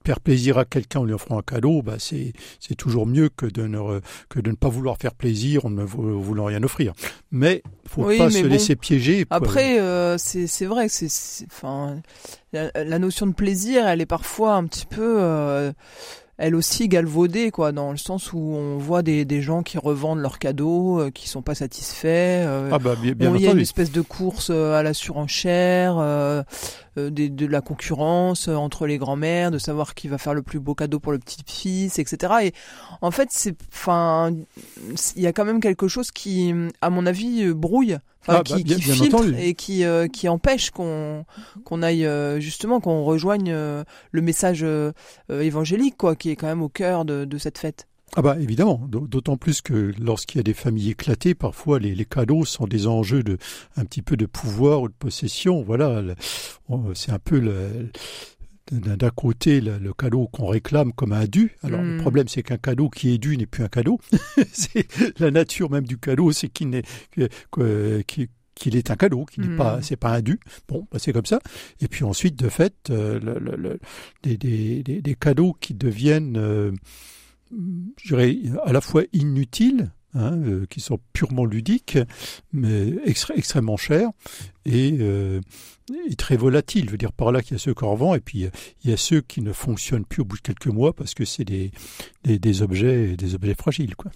faire 0.05 0.19
plaisir 0.19 0.57
à 0.57 0.65
quelqu'un 0.65 0.99
en 0.99 1.05
lui 1.05 1.13
offrant 1.13 1.39
un 1.39 1.41
cadeau, 1.41 1.81
bah 1.81 1.95
c'est 1.99 2.33
c'est 2.59 2.75
toujours 2.75 3.07
mieux 3.07 3.29
que 3.29 3.45
de 3.45 3.65
ne 3.65 4.01
que 4.29 4.39
de 4.39 4.51
ne 4.51 4.55
pas 4.55 4.69
vouloir 4.69 4.97
faire 4.97 5.13
plaisir 5.13 5.65
en 5.65 5.69
ne 5.69 5.83
voulant 5.83 6.45
rien 6.45 6.61
offrir. 6.63 6.93
Mais 7.31 7.63
faut 7.87 8.03
pas 8.17 8.29
se 8.29 8.45
laisser 8.45 8.75
piéger. 8.75 9.25
Après 9.29 9.79
euh, 9.79 10.17
c'est 10.17 10.47
c'est 10.47 10.65
vrai 10.65 10.87
que 10.87 10.93
c'est 10.93 11.45
enfin 11.45 12.01
la, 12.51 12.99
notion 12.99 13.27
de 13.27 13.33
plaisir, 13.33 13.87
elle 13.87 14.01
est 14.01 14.05
parfois 14.05 14.55
un 14.55 14.65
petit 14.65 14.85
peu 14.85 15.17
euh, 15.21 15.71
elle 16.37 16.55
aussi 16.55 16.87
galvaudée 16.87 17.51
quoi 17.51 17.71
dans 17.71 17.91
le 17.91 17.97
sens 17.97 18.33
où 18.33 18.39
on 18.39 18.77
voit 18.77 19.01
des, 19.01 19.25
des 19.25 19.41
gens 19.41 19.63
qui 19.63 19.77
revendent 19.77 20.19
leurs 20.19 20.39
cadeaux 20.39 20.99
euh, 20.99 21.11
qui 21.11 21.29
sont 21.29 21.41
pas 21.41 21.55
satisfaits 21.55 22.07
euh, 22.45 22.69
ah 22.71 22.79
bah, 22.79 22.95
bien, 23.01 23.13
bien 23.13 23.33
il 23.35 23.41
y 23.41 23.47
a 23.47 23.51
une 23.51 23.59
espèce 23.59 23.91
de 23.91 24.01
course 24.01 24.49
euh, 24.51 24.73
à 24.73 24.83
la 24.83 24.93
surenchère 24.93 25.95
euh, 26.97 27.09
euh 27.09 27.29
de 27.29 27.45
la 27.45 27.61
concurrence 27.61 28.47
entre 28.47 28.87
les 28.87 28.97
grands-mères 28.97 29.51
de 29.51 29.57
savoir 29.57 29.95
qui 29.95 30.07
va 30.07 30.17
faire 30.17 30.33
le 30.33 30.41
plus 30.41 30.59
beau 30.59 30.75
cadeau 30.75 30.99
pour 30.99 31.11
le 31.11 31.19
petit-fils 31.19 31.99
etc 31.99 32.33
et 32.43 32.53
en 33.01 33.11
fait 33.11 33.29
c'est 33.31 33.55
enfin 33.71 34.31
il 35.15 35.21
y 35.21 35.27
a 35.27 35.33
quand 35.33 35.45
même 35.45 35.59
quelque 35.59 35.87
chose 35.87 36.11
qui 36.11 36.53
à 36.81 36.89
mon 36.89 37.05
avis 37.05 37.53
brouille 37.53 37.97
ah, 38.27 38.41
qui, 38.43 38.63
bah, 38.63 38.75
filtre 38.75 39.23
et 39.37 39.53
qui 39.53 39.83
euh, 39.83 40.07
qui 40.07 40.27
empêche 40.29 40.71
qu'on 40.71 41.25
qu'on 41.63 41.83
aille 41.83 42.05
euh, 42.05 42.39
justement 42.39 42.79
qu'on 42.79 43.03
rejoigne 43.03 43.51
euh, 43.51 43.83
le 44.11 44.21
message 44.21 44.65
évangélique 45.29 45.97
quoi 45.97 46.15
qui 46.15 46.31
est 46.31 46.35
quand 46.35 46.47
même 46.47 46.61
au 46.61 46.69
cœur 46.69 47.05
de, 47.05 47.25
de 47.25 47.37
cette 47.37 47.57
fête. 47.57 47.87
Ah 48.17 48.21
bah 48.21 48.37
évidemment, 48.39 48.81
d'autant 48.87 49.35
plus 49.35 49.61
que 49.61 49.91
lorsqu'il 49.99 50.39
y 50.39 50.39
a 50.39 50.43
des 50.43 50.53
familles 50.53 50.91
éclatées, 50.91 51.35
parfois 51.35 51.79
les, 51.79 51.93
les, 51.93 52.05
cadeaux 52.05 52.45
sont 52.45 52.65
des 52.65 52.87
enjeux 52.87 53.23
de 53.23 53.37
un 53.75 53.83
petit 53.83 54.01
peu 54.01 54.15
de 54.15 54.25
pouvoir 54.25 54.81
ou 54.83 54.87
de 54.87 54.93
possession. 54.93 55.61
Voilà, 55.63 56.01
c'est 56.93 57.11
un 57.11 57.19
peu 57.19 57.39
le, 57.39 57.89
d'un 58.71 59.09
côté 59.09 59.59
le, 59.59 59.93
cadeau 59.93 60.27
qu'on 60.27 60.47
réclame 60.47 60.93
comme 60.93 61.11
un 61.11 61.25
dû. 61.25 61.55
Alors 61.61 61.81
le 61.81 61.97
hmm. 61.97 62.01
problème 62.01 62.27
c'est 62.29 62.41
qu'un 62.41 62.57
cadeau 62.57 62.89
qui 62.89 63.13
est 63.13 63.17
dû 63.17 63.35
n'est 63.35 63.45
plus 63.45 63.63
un 63.63 63.67
cadeau. 63.67 63.99
c'est 64.53 64.87
la 65.19 65.29
nature 65.29 65.69
même 65.69 65.85
du 65.85 65.97
cadeau, 65.97 66.31
c'est 66.31 66.47
qu'il 66.47 66.69
n'est 66.69 66.83
qu'il 68.55 68.77
est 68.77 68.89
un 68.89 68.95
cadeau, 68.95 69.25
qu'il 69.25 69.43
n'est 69.43 69.53
Hmm. 69.53 69.57
pas, 69.57 69.81
c'est 69.81 69.97
pas 69.97 70.13
un 70.13 70.21
dû. 70.21 70.39
Bon, 70.69 70.87
bah, 70.89 70.97
c'est 70.99 71.11
comme 71.11 71.25
ça. 71.25 71.39
Et 71.81 71.89
puis 71.89 72.05
ensuite, 72.05 72.37
de 72.37 72.47
fait, 72.47 72.73
euh, 72.89 73.19
le- 73.19 73.37
le- 73.37 73.57
le- 73.57 73.79
des, 74.23 74.37
des- 74.37 74.81
des- 74.81 75.01
des 75.01 75.15
cadeaux 75.15 75.55
qui 75.59 75.73
deviennent, 75.73 76.37
euh, 76.37 76.71
je 78.01 78.07
dirais, 78.07 78.37
à 78.63 78.73
la 78.73 78.81
fois 78.81 79.03
inutiles, 79.13 79.91
hein, 80.15 80.37
euh, 80.37 80.65
qui 80.69 80.79
sont 80.79 80.99
purement 81.13 81.45
ludiques, 81.45 81.97
mais 82.51 82.93
extrêmement 83.05 83.77
chers 83.77 84.09
et, 84.65 84.97
euh, 84.99 85.41
et 86.09 86.15
très 86.15 86.37
volatiles. 86.37 86.85
Je 86.85 86.91
veux 86.91 86.97
dire 86.97 87.11
par 87.11 87.31
là 87.31 87.41
qu'il 87.41 87.53
y 87.53 87.55
a 87.55 87.59
ceux 87.59 87.73
qu'on 87.73 87.91
revend 87.91 88.15
et 88.15 88.19
puis 88.19 88.45
euh, 88.45 88.49
il 88.83 88.89
y 88.89 88.93
a 88.93 88.97
ceux 88.97 89.21
qui 89.21 89.41
ne 89.41 89.53
fonctionnent 89.53 90.05
plus 90.05 90.21
au 90.21 90.25
bout 90.25 90.37
de 90.37 90.41
quelques 90.41 90.67
mois 90.67 90.93
parce 90.93 91.13
que 91.13 91.25
c'est 91.25 91.45
des, 91.45 91.71
des, 92.23 92.39
des 92.39 92.61
objets, 92.61 93.15
des 93.15 93.35
objets 93.35 93.55
fragiles, 93.55 93.95
quoi. 93.95 94.11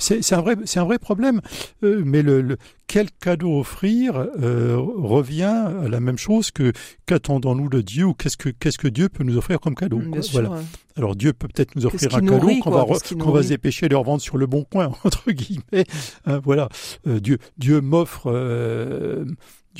C'est 0.00 0.22
c'est 0.22 0.34
un 0.34 0.40
vrai, 0.40 0.56
c'est 0.64 0.80
un 0.80 0.84
vrai 0.84 0.98
problème. 0.98 1.40
Euh, 1.84 2.02
mais 2.04 2.22
le, 2.22 2.40
le- 2.42 2.56
quel 2.86 3.08
cadeau 3.12 3.60
offrir 3.60 4.16
euh, 4.16 4.76
revient 4.76 5.44
à 5.84 5.88
la 5.88 6.00
même 6.00 6.18
chose 6.18 6.50
que 6.50 6.72
qu'attendons-nous 7.06 7.68
de 7.68 7.80
Dieu 7.82 8.04
ou 8.06 8.14
qu'est-ce 8.14 8.36
que 8.36 8.48
qu'est-ce 8.48 8.78
que 8.78 8.88
Dieu 8.88 9.08
peut 9.08 9.22
nous 9.22 9.36
offrir 9.36 9.60
comme 9.60 9.74
cadeau. 9.76 9.98
Bien 9.98 10.10
quoi. 10.10 10.22
sûr. 10.22 10.40
Voilà. 10.40 10.50
ouais. 10.56 10.64
Alors 10.96 11.14
Dieu 11.14 11.32
peut 11.32 11.46
peut-être 11.46 11.76
nous 11.76 11.86
offrir 11.86 12.14
un 12.16 12.20
cadeau 12.20 12.48
qu'on 12.60 12.70
va, 12.70 12.84
qu'on 13.18 13.30
va 13.30 13.42
se 13.44 13.48
dépêcher 13.48 13.88
de 13.88 13.94
revendre 13.94 14.20
sur 14.20 14.36
le 14.38 14.46
bon 14.46 14.64
coin 14.64 14.86
entre 15.04 15.30
guillemets. 15.30 15.84
Hein, 16.26 16.40
voilà. 16.42 16.68
Euh, 17.06 17.20
Dieu 17.20 17.38
Dieu 17.58 17.80
m'offre 17.80 18.24
euh, 18.26 19.24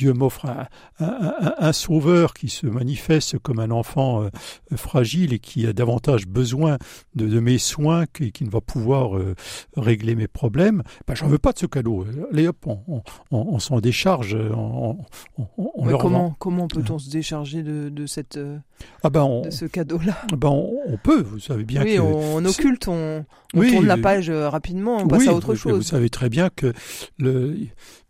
Dieu 0.01 0.13
m'offre 0.13 0.47
un, 0.47 0.65
un- 0.99 1.33
un- 1.41 1.53
un 1.59 1.73
sauveur 1.73 2.33
qui 2.33 2.49
se 2.49 2.65
manifeste 2.65 3.37
comme 3.37 3.59
un 3.59 3.69
enfant 3.69 4.23
euh, 4.23 4.29
fragile 4.75 5.31
et 5.31 5.37
qui 5.37 5.67
a 5.67 5.73
davantage 5.73 6.25
besoin 6.25 6.79
de, 7.13 7.27
de 7.27 7.39
mes 7.39 7.59
soins 7.59 8.05
qui, 8.07 8.31
qui 8.31 8.43
ne 8.45 8.49
va 8.49 8.61
pouvoir 8.61 9.15
euh, 9.15 9.35
régler 9.77 10.15
mes 10.15 10.27
problèmes. 10.27 10.81
Ben, 11.07 11.13
j'en 11.13 11.27
veux 11.27 11.37
pas 11.37 11.51
de 11.53 11.59
ce 11.59 11.67
cadeau. 11.67 12.03
Allez 12.31 12.47
hop, 12.47 12.57
on, 12.65 12.79
on, 12.87 13.03
on- 13.29 13.47
on 13.53 13.59
s'en 13.59 13.79
décharge, 13.79 14.33
on, 14.35 14.97
on, 15.37 15.45
Ouais, 15.85 15.93
comment 15.99 16.35
comment 16.39 16.67
peut-on 16.67 16.97
se 16.97 17.09
décharger 17.11 17.61
de, 17.61 17.89
de 17.89 18.05
cette 18.07 18.37
euh, 18.37 18.57
Ah 19.03 19.09
ben 19.11 19.41
de 19.43 19.51
ce 19.51 19.65
cadeau-là? 19.65 20.17
ben, 20.35 20.49
on, 20.49 20.97
peut. 21.03 21.21
Vous 21.21 21.39
savez 21.39 21.63
bien 21.63 21.83
Oui, 21.83 21.95
que 21.97 21.99
on, 22.01 22.43
occulte, 22.45 22.87
on, 22.87 23.23
Oui, 23.53 23.71
tourne 23.71 23.85
la 23.85 23.95
euh, 23.97 24.01
page 24.01 24.29
euh, 24.31 24.49
rapidement, 24.49 24.97
on 24.97 25.07
passe 25.07 25.27
à 25.27 25.33
autre 25.33 25.53
chose. 25.53 25.75
Vous 25.77 25.81
savez 25.83 26.09
très 26.09 26.29
bien 26.29 26.49
que 26.49 26.73
le, 27.19 27.55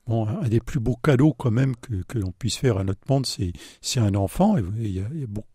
bon, 0.08 0.28
un 0.28 0.48
des 0.48 0.60
plus 0.60 0.80
beaux 0.80 0.96
cadeaux 0.96 1.34
quand 1.34 1.52
même 1.52 1.76
que, 1.78 2.04
que 2.08 2.20
l'on 2.20 2.32
puisse 2.32 2.58
faire 2.58 2.78
à 2.78 2.84
notre 2.84 3.02
monde, 3.10 3.26
c'est, 3.26 3.54
c'est 3.82 4.00
un 4.00 4.16
enfant. 4.16 4.58
Et 4.58 4.64
il 4.80 4.92
y 4.92 5.00
a, 5.00 5.08
il 5.14 5.22
y 5.22 5.24
a 5.24 5.28
beaucoup, 5.28 5.48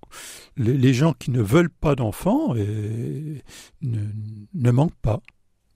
les, 0.57 0.77
les 0.77 0.95
gens 0.95 1.13
qui 1.13 1.31
ne 1.31 1.43
veulent 1.43 1.71
pas 1.71 1.95
d'enfants 1.95 2.55
ne, 2.55 3.41
ne 3.83 4.71
manquent 4.71 4.95
pas. 5.03 5.21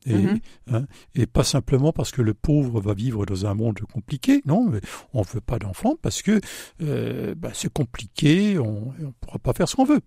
Et, 0.07 0.15
Mhm. 0.15 0.39
hein, 0.73 0.87
et 1.15 1.27
pas 1.27 1.45
simplement 1.45 1.93
parce 1.93 2.11
que 2.11 2.23
le 2.23 2.33
pauvre 2.33 2.81
va 2.81 2.95
vivre 2.95 3.27
dans 3.27 3.45
un 3.45 3.53
monde 3.53 3.79
compliqué, 3.93 4.41
non, 4.47 4.73
on 5.13 5.21
veut 5.21 5.43
pas 5.43 5.59
d'enfants 5.59 5.95
parce 6.01 6.23
que 6.23 6.41
euh, 6.81 7.35
bah, 7.35 7.51
c'est 7.53 7.71
compliqué, 7.71 8.59
on 8.59 8.95
ne 8.99 9.11
pourra 9.21 9.39
pas 9.39 9.53
faire 9.53 9.69
ce 9.69 9.77
qu'on 9.77 9.85
veut. 9.85 10.01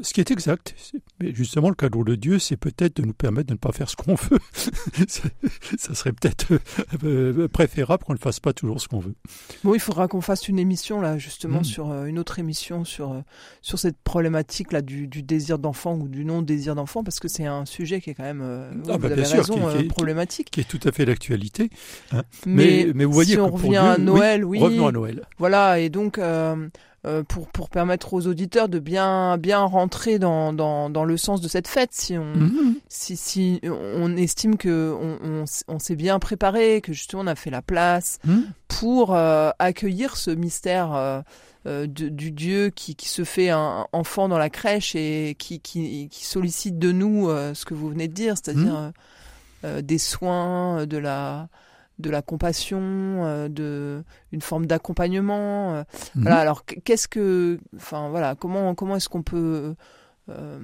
Ce 0.00 0.14
qui 0.14 0.20
est 0.20 0.30
exact. 0.30 0.74
Mais 1.20 1.34
justement, 1.34 1.68
le 1.68 1.74
cadeau 1.74 2.04
de 2.04 2.14
Dieu, 2.14 2.38
c'est 2.38 2.56
peut-être 2.56 2.96
de 2.96 3.02
nous 3.06 3.12
permettre 3.12 3.48
de 3.48 3.54
ne 3.54 3.58
pas 3.58 3.72
faire 3.72 3.90
ce 3.90 3.96
qu'on 3.96 4.14
veut. 4.14 4.38
ça, 5.08 5.94
serait 5.94 6.12
peut-être 6.12 6.46
euh, 7.04 7.48
préférable 7.48 8.04
qu'on 8.04 8.12
ne 8.12 8.18
fasse 8.18 8.40
pas 8.40 8.52
toujours 8.52 8.80
ce 8.80 8.88
qu'on 8.88 9.00
veut. 9.00 9.14
Bon, 9.64 9.74
il 9.74 9.80
faudra 9.80 10.06
qu'on 10.08 10.20
fasse 10.20 10.48
une 10.48 10.58
émission 10.58 11.00
là, 11.00 11.18
justement, 11.18 11.60
Mm. 11.60 11.64
sur 11.64 11.90
euh, 11.90 12.04
une 12.06 12.18
autre 12.18 12.38
émission 12.38 12.84
sur 12.84 13.12
euh, 13.12 13.20
sur 13.62 13.78
cette 13.78 13.98
problématique 13.98 14.72
là 14.72 14.82
du, 14.82 15.08
du 15.08 15.22
désir 15.22 15.58
d'enfant 15.58 15.94
ou 15.96 16.08
du 16.08 16.24
non 16.24 16.42
désir 16.42 16.74
d'enfant, 16.74 17.02
parce 17.02 17.18
que 17.20 17.28
c'est 17.28 17.46
un 17.46 17.64
sujet 17.64 18.00
qui 18.00 18.10
est 18.10 18.14
quand 18.14 18.22
même, 18.22 18.42
euh, 18.42 18.70
Ah, 18.88 18.92
vous 18.92 18.98
bah, 18.98 19.06
avez 19.06 19.14
bien 19.16 19.24
sûr, 19.24 19.38
raison, 19.38 19.54
qui- 19.54 19.60
euh, 19.76 19.78
qui- 19.82 19.88
problématique. 19.88 20.50
Qui 20.50 20.60
est 20.60 20.68
tout 20.68 20.80
à 20.84 20.92
fait 20.92 21.04
d'actualité. 21.06 21.70
Mais, 22.12 22.22
mais- 22.46 22.92
mais 22.94 23.04
vous 23.04 23.12
voyez 23.12 23.34
si 23.34 23.40
on 23.40 23.50
revient 23.50 23.68
Dieu, 23.70 23.78
à 23.78 23.98
Noël, 23.98 24.44
oui, 24.44 24.58
Revenons 24.60 24.86
à 24.86 24.92
Noël. 24.92 25.22
Voilà, 25.38 25.80
et 25.80 25.88
donc 25.90 26.18
euh, 26.18 26.54
euh, 26.58 26.68
pour, 27.28 27.46
pour 27.48 27.70
permettre 27.70 28.12
aux 28.14 28.26
auditeurs 28.26 28.68
de 28.68 28.78
bien, 28.78 29.38
bien 29.38 29.60
rentrer 29.60 30.18
dans, 30.18 30.52
dans, 30.52 30.90
dans 30.90 31.04
le 31.04 31.16
sens 31.16 31.40
de 31.40 31.48
cette 31.48 31.68
fête, 31.68 31.90
si 31.92 32.18
on, 32.18 32.24
Mhm. 32.36 32.74
si, 32.88 33.16
si 33.16 33.60
on 33.64 34.16
estime 34.16 34.56
que 34.56 34.94
on, 35.00 35.44
on, 35.68 35.78
s'est 35.78 35.96
bien 35.96 36.18
préparé, 36.18 36.80
que 36.80 36.92
justement 36.92 37.22
on 37.22 37.26
a 37.28 37.34
fait 37.34 37.50
la 37.50 37.62
place 37.62 38.18
Mhm. 38.26 38.44
pour 38.68 39.14
euh, 39.14 39.50
accueillir 39.58 40.16
ce 40.16 40.30
mystère 40.30 40.92
euh, 40.94 41.20
euh, 41.66 41.86
de- 41.86 42.08
du 42.08 42.30
Dieu 42.30 42.70
qui, 42.70 42.94
qui 42.94 43.08
se 43.08 43.24
fait 43.24 43.50
un 43.50 43.86
enfant 43.92 44.28
dans 44.28 44.38
la 44.38 44.50
crèche 44.50 44.94
et 44.94 45.34
qui, 45.38 45.60
qui, 45.60 46.08
qui 46.10 46.24
sollicite 46.24 46.78
de 46.78 46.92
nous 46.92 47.28
euh, 47.28 47.54
ce 47.54 47.64
que 47.64 47.74
vous 47.74 47.88
venez 47.88 48.08
de 48.08 48.12
dire, 48.14 48.34
c'est-à-dire 48.36 48.74
Mhm. 48.74 48.76
euh, 48.76 48.90
euh, 49.64 49.82
des 49.82 49.98
soins, 49.98 50.86
de 50.86 50.98
la 50.98 51.48
de 51.98 52.10
la 52.10 52.22
compassion, 52.22 52.80
euh, 52.80 53.48
de 53.48 54.02
une 54.32 54.40
forme 54.42 54.66
d'accompagnement. 54.66 55.74
euh, 55.74 55.82
Mhm. 56.14 56.22
voilà, 56.22 56.38
alors 56.38 56.64
qu- 56.64 56.80
qu'est-ce 56.80 57.08
que, 57.08 57.58
enfin 57.76 58.08
voilà, 58.10 58.34
comment 58.36 58.74
comment 58.74 58.96
est-ce 58.96 59.08
qu'on 59.08 59.22
peut 59.22 59.74
euh, 60.30 60.58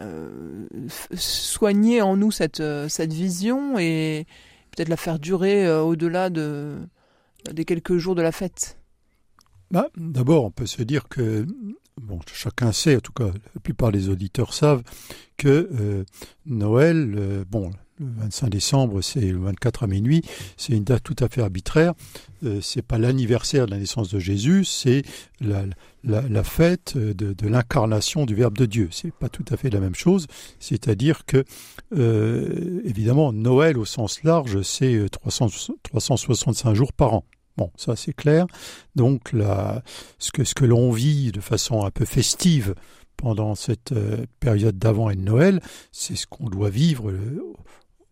euh, 0.00 0.66
soigner 1.14 2.02
en 2.02 2.16
nous 2.16 2.30
cette 2.30 2.62
cette 2.88 3.12
vision 3.12 3.78
et 3.78 4.26
peut-être 4.70 4.88
la 4.88 4.96
faire 4.96 5.18
durer 5.18 5.70
au-delà 5.70 6.30
de 6.30 6.76
des 7.52 7.64
quelques 7.64 7.96
jours 7.98 8.14
de 8.14 8.22
la 8.22 8.32
fête? 8.32 8.78
Bah, 9.70 9.88
D'abord, 9.96 10.44
on 10.44 10.50
peut 10.50 10.66
se 10.66 10.82
dire 10.82 11.08
que, 11.08 11.46
bon, 12.00 12.18
chacun 12.32 12.72
sait, 12.72 12.96
en 12.96 13.00
tout 13.00 13.12
cas, 13.12 13.26
la 13.54 13.60
plupart 13.62 13.92
des 13.92 14.08
auditeurs 14.08 14.52
savent 14.52 14.82
que 15.36 16.04
Noël, 16.44 17.44
bon, 17.48 17.70
le 18.00 18.22
25 18.22 18.48
décembre, 18.48 19.02
c'est 19.02 19.20
le 19.20 19.38
24 19.38 19.84
à 19.84 19.86
minuit, 19.86 20.22
c'est 20.56 20.72
une 20.72 20.84
date 20.84 21.02
tout 21.02 21.16
à 21.20 21.28
fait 21.28 21.42
arbitraire. 21.42 21.94
Euh, 22.44 22.60
c'est 22.60 22.82
pas 22.82 22.98
l'anniversaire 22.98 23.66
de 23.66 23.70
la 23.70 23.78
naissance 23.78 24.10
de 24.10 24.18
Jésus, 24.18 24.64
c'est 24.64 25.02
la, 25.40 25.64
fête 26.42 26.96
de, 26.96 27.46
l'incarnation 27.46 28.26
du 28.26 28.34
Verbe 28.34 28.56
de 28.56 28.66
Dieu. 28.66 28.88
C'est 28.90 29.12
pas 29.12 29.28
tout 29.28 29.44
à 29.50 29.56
fait 29.56 29.70
la 29.70 29.80
même 29.80 29.94
chose. 29.94 30.26
C'est-à-dire 30.58 31.24
que, 31.26 31.44
euh, 31.96 32.80
évidemment, 32.84 33.32
Noël 33.32 33.78
au 33.78 33.84
sens 33.84 34.22
large, 34.22 34.62
c'est 34.62 34.94
euh, 34.94 35.08
300 35.08 35.48
365 35.82 36.74
jours 36.74 36.92
par 36.92 37.14
an. 37.14 37.24
Bon, 37.56 37.70
ça 37.76 37.94
c'est 37.94 38.14
clair. 38.14 38.46
Donc 38.96 39.34
ce 40.18 40.30
que, 40.54 40.64
l'on 40.64 40.92
vit 40.92 41.30
de 41.30 41.40
façon 41.40 41.84
un 41.84 41.90
peu 41.90 42.06
festive 42.06 42.74
pendant 43.20 43.54
cette 43.54 43.92
euh, 43.92 44.24
période 44.40 44.78
d'avant 44.78 45.10
et 45.10 45.16
de 45.16 45.20
Noël, 45.20 45.60
c'est 45.92 46.16
ce 46.16 46.26
qu'on 46.26 46.48
doit 46.48 46.70
vivre 46.70 47.10
euh, 47.10 47.42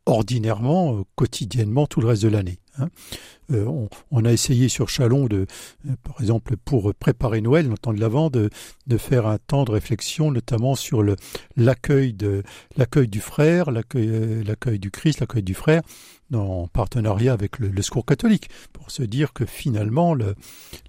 ordinairement, 0.08 0.98
euh, 0.98 1.02
quotidiennement, 1.14 1.86
tout 1.86 2.00
le 2.00 2.08
reste 2.08 2.22
de 2.22 2.28
l'année. 2.28 2.58
hein. 2.78 2.88
Euh, 3.50 3.86
on, 4.10 4.24
a 4.26 4.32
essayé 4.32 4.68
sur 4.68 4.90
Chalon, 4.90 5.26
de, 5.26 5.46
euh, 5.88 5.94
par 6.02 6.20
exemple, 6.20 6.56
pour 6.58 6.92
préparer 6.94 7.40
Noël, 7.40 7.66
le 7.68 7.78
temps 7.78 7.94
de 7.94 8.00
l'Avent, 8.00 8.28
de, 8.28 8.50
faire 8.98 9.26
un 9.26 9.38
temps 9.38 9.64
de 9.64 9.70
réflexion, 9.70 10.30
notamment 10.30 10.74
sur 10.74 11.02
l'accueil 11.56 12.12
du 12.12 13.20
frère, 13.20 13.70
l'accueil 13.70 14.78
du 14.78 14.90
Christ, 14.90 15.20
l'accueil 15.20 15.42
du 15.42 15.54
frère, 15.54 15.80
en 16.34 16.68
partenariat 16.68 17.32
avec 17.32 17.58
le, 17.58 17.80
Secours 17.80 18.04
catholique, 18.04 18.50
pour 18.74 18.90
se 18.90 19.02
dire 19.02 19.32
que 19.32 19.46
finalement, 19.46 20.12
le, 20.12 20.34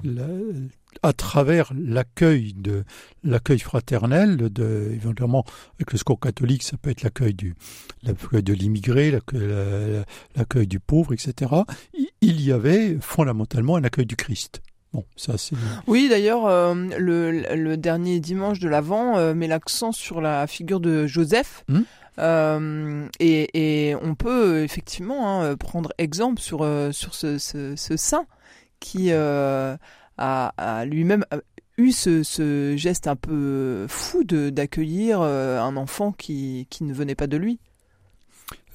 le- 0.03 0.67
à 1.03 1.13
travers 1.13 1.71
l'accueil 1.75 2.53
de 2.53 2.83
l'accueil 3.23 3.59
fraternel, 3.59 4.37
de, 4.37 4.91
éventuellement 4.93 5.45
avec 5.77 5.91
le 5.91 5.97
Secours 5.97 6.19
catholique, 6.19 6.63
ça 6.63 6.77
peut 6.77 6.89
être 6.89 7.03
l'accueil 7.03 7.33
du 7.33 7.55
l'accueil 8.03 8.43
de 8.43 8.53
l'immigré, 8.53 9.11
l'accueil 9.11 9.47
la- 9.47 10.03
l'accueil 10.35 10.67
du 10.67 10.79
pauvre, 10.79 11.13
etc. 11.13 11.51
Il- 12.21 12.41
y 12.41 12.51
avait 12.51 12.97
fondamentalement 13.01 13.75
un 13.75 13.83
accueil 13.83 14.05
du 14.05 14.15
Christ. 14.15 14.61
Bon, 14.93 15.05
ça 15.15 15.37
c'est 15.37 15.55
Oui, 15.87 16.07
d'ailleurs, 16.09 16.47
euh, 16.47 16.73
le, 16.97 17.43
le 17.55 17.77
dernier 17.77 18.19
dimanche 18.19 18.59
de 18.59 18.67
l'Avent 18.67 19.17
euh, 19.17 19.33
met 19.35 19.47
l'accent 19.47 19.91
sur 19.91 20.19
la 20.19 20.47
figure 20.47 20.79
de 20.79 21.05
Joseph. 21.05 21.63
Mhm. 21.67 21.85
Euh, 22.17 23.07
et, 23.19 23.89
et 23.89 23.95
on 23.95 24.15
peut 24.15 24.63
effectivement 24.63 25.41
hein, 25.43 25.55
prendre 25.55 25.93
exemple 25.97 26.41
sur, 26.41 26.67
sur 26.91 27.13
ce, 27.15 27.37
ce, 27.37 27.75
ce 27.77 27.95
saint 27.97 28.25
qui 28.79 29.11
euh, 29.11 29.77
a, 30.19 30.53
a 30.57 30.85
lui-même 30.85 31.25
eu 31.77 31.91
ce, 31.91 32.23
ce 32.23 32.75
geste 32.75 33.07
un 33.07 33.15
peu 33.15 33.85
fou 33.87 34.23
de 34.23 34.49
d'accueillir 34.49 35.21
euh, 35.21 35.59
un 35.59 35.77
enfant 35.77 36.11
qui, 36.11 36.67
qui 36.69 36.83
ne 36.83 36.93
venait 36.93 37.15
pas 37.15 37.27
de 37.27 37.37
lui. 37.37 37.59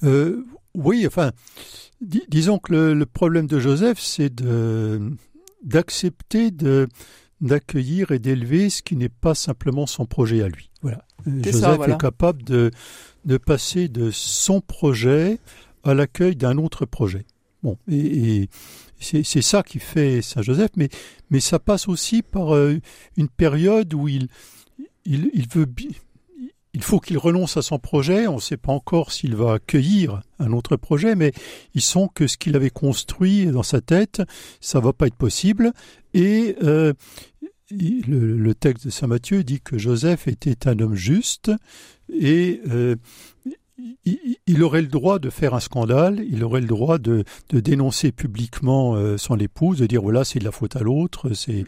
Euh, 0.03 0.43
oui, 0.73 1.05
enfin, 1.05 1.31
di- 2.01 2.23
disons 2.27 2.57
que 2.57 2.73
le, 2.73 2.93
le 2.93 3.05
problème 3.05 3.47
de 3.47 3.59
Joseph, 3.59 3.99
c'est 3.99 4.33
de 4.33 5.11
d'accepter 5.63 6.51
de 6.51 6.87
d'accueillir 7.41 8.11
et 8.11 8.19
d'élever 8.19 8.69
ce 8.69 8.81
qui 8.81 8.95
n'est 8.95 9.09
pas 9.09 9.35
simplement 9.35 9.85
son 9.85 10.05
projet 10.05 10.41
à 10.41 10.47
lui. 10.47 10.71
Voilà. 10.81 11.05
Euh, 11.27 11.43
Joseph 11.43 11.61
ça, 11.61 11.75
voilà. 11.75 11.95
est 11.95 11.97
capable 11.97 12.43
de 12.43 12.71
de 13.25 13.37
passer 13.37 13.87
de 13.87 14.09
son 14.11 14.61
projet 14.61 15.39
à 15.83 15.93
l'accueil 15.93 16.35
d'un 16.35 16.57
autre 16.57 16.85
projet. 16.85 17.25
Bon, 17.63 17.77
et, 17.87 18.41
et 18.41 18.49
c'est 18.99 19.41
ça 19.41 19.63
qui 19.63 19.79
fait 19.79 20.21
Saint 20.21 20.41
Joseph, 20.41 20.71
mais 20.77 20.89
mais 21.29 21.39
ça 21.39 21.59
passe 21.59 21.87
aussi 21.87 22.21
par 22.21 22.55
euh, 22.55 22.79
une 23.17 23.29
période 23.29 23.93
où 23.93 24.07
il 24.07 24.27
il, 25.05 25.29
il 25.33 25.47
veut 25.47 25.67
il 26.75 26.83
faut 26.83 26.99
qu'il 26.99 27.17
renonce 27.17 27.55
à 27.55 27.61
son 27.61 27.79
projet. 27.79 28.27
On 28.27 28.35
ne 28.35 28.41
sait 28.41 28.57
pas 28.57 28.73
encore 28.73 29.13
s'il 29.13 29.33
va 29.35 29.53
accueillir 29.53 30.21
un 30.39 30.51
autre 30.51 30.75
projet, 30.75 31.15
mais 31.15 31.31
il 31.73 31.81
sent 31.81 32.09
que 32.13 32.27
ce 32.27 32.37
qu'il 32.37 32.55
avait 32.57 32.69
construit 32.69 33.45
dans 33.45 33.63
sa 33.63 33.79
tête, 33.79 34.21
ça 34.59 34.81
va 34.81 34.91
pas 34.91 35.07
être 35.07 35.15
possible. 35.15 35.71
Et 36.13 36.57
euh, 36.63 36.91
le, 37.71 38.37
le, 38.37 38.55
texte 38.55 38.85
de 38.85 38.91
Saint 38.91 39.07
Matthieu 39.07 39.43
dit 39.45 39.61
que 39.61 39.77
Joseph 39.77 40.27
était 40.27 40.67
un 40.67 40.77
homme 40.79 40.95
juste 40.95 41.49
et 42.09 42.61
euh, 42.69 42.95
il, 44.47 44.63
aurait 44.63 44.81
le 44.81 44.87
droit 44.87 45.19
de 45.19 45.29
faire 45.29 45.53
un 45.53 45.59
scandale, 45.59 46.23
il 46.29 46.43
aurait 46.43 46.61
le 46.61 46.67
droit 46.67 46.97
de, 46.97 47.25
de 47.49 47.59
dénoncer 47.59 48.11
publiquement 48.11 48.95
euh, 48.95 49.17
son 49.17 49.37
épouse, 49.37 49.79
de 49.79 49.85
dire 49.85 50.01
voilà 50.01 50.23
c'est 50.23 50.39
de 50.39 50.45
la 50.45 50.51
faute 50.51 50.75
à 50.75 50.79
l'autre, 50.79 51.33
c'est 51.33 51.65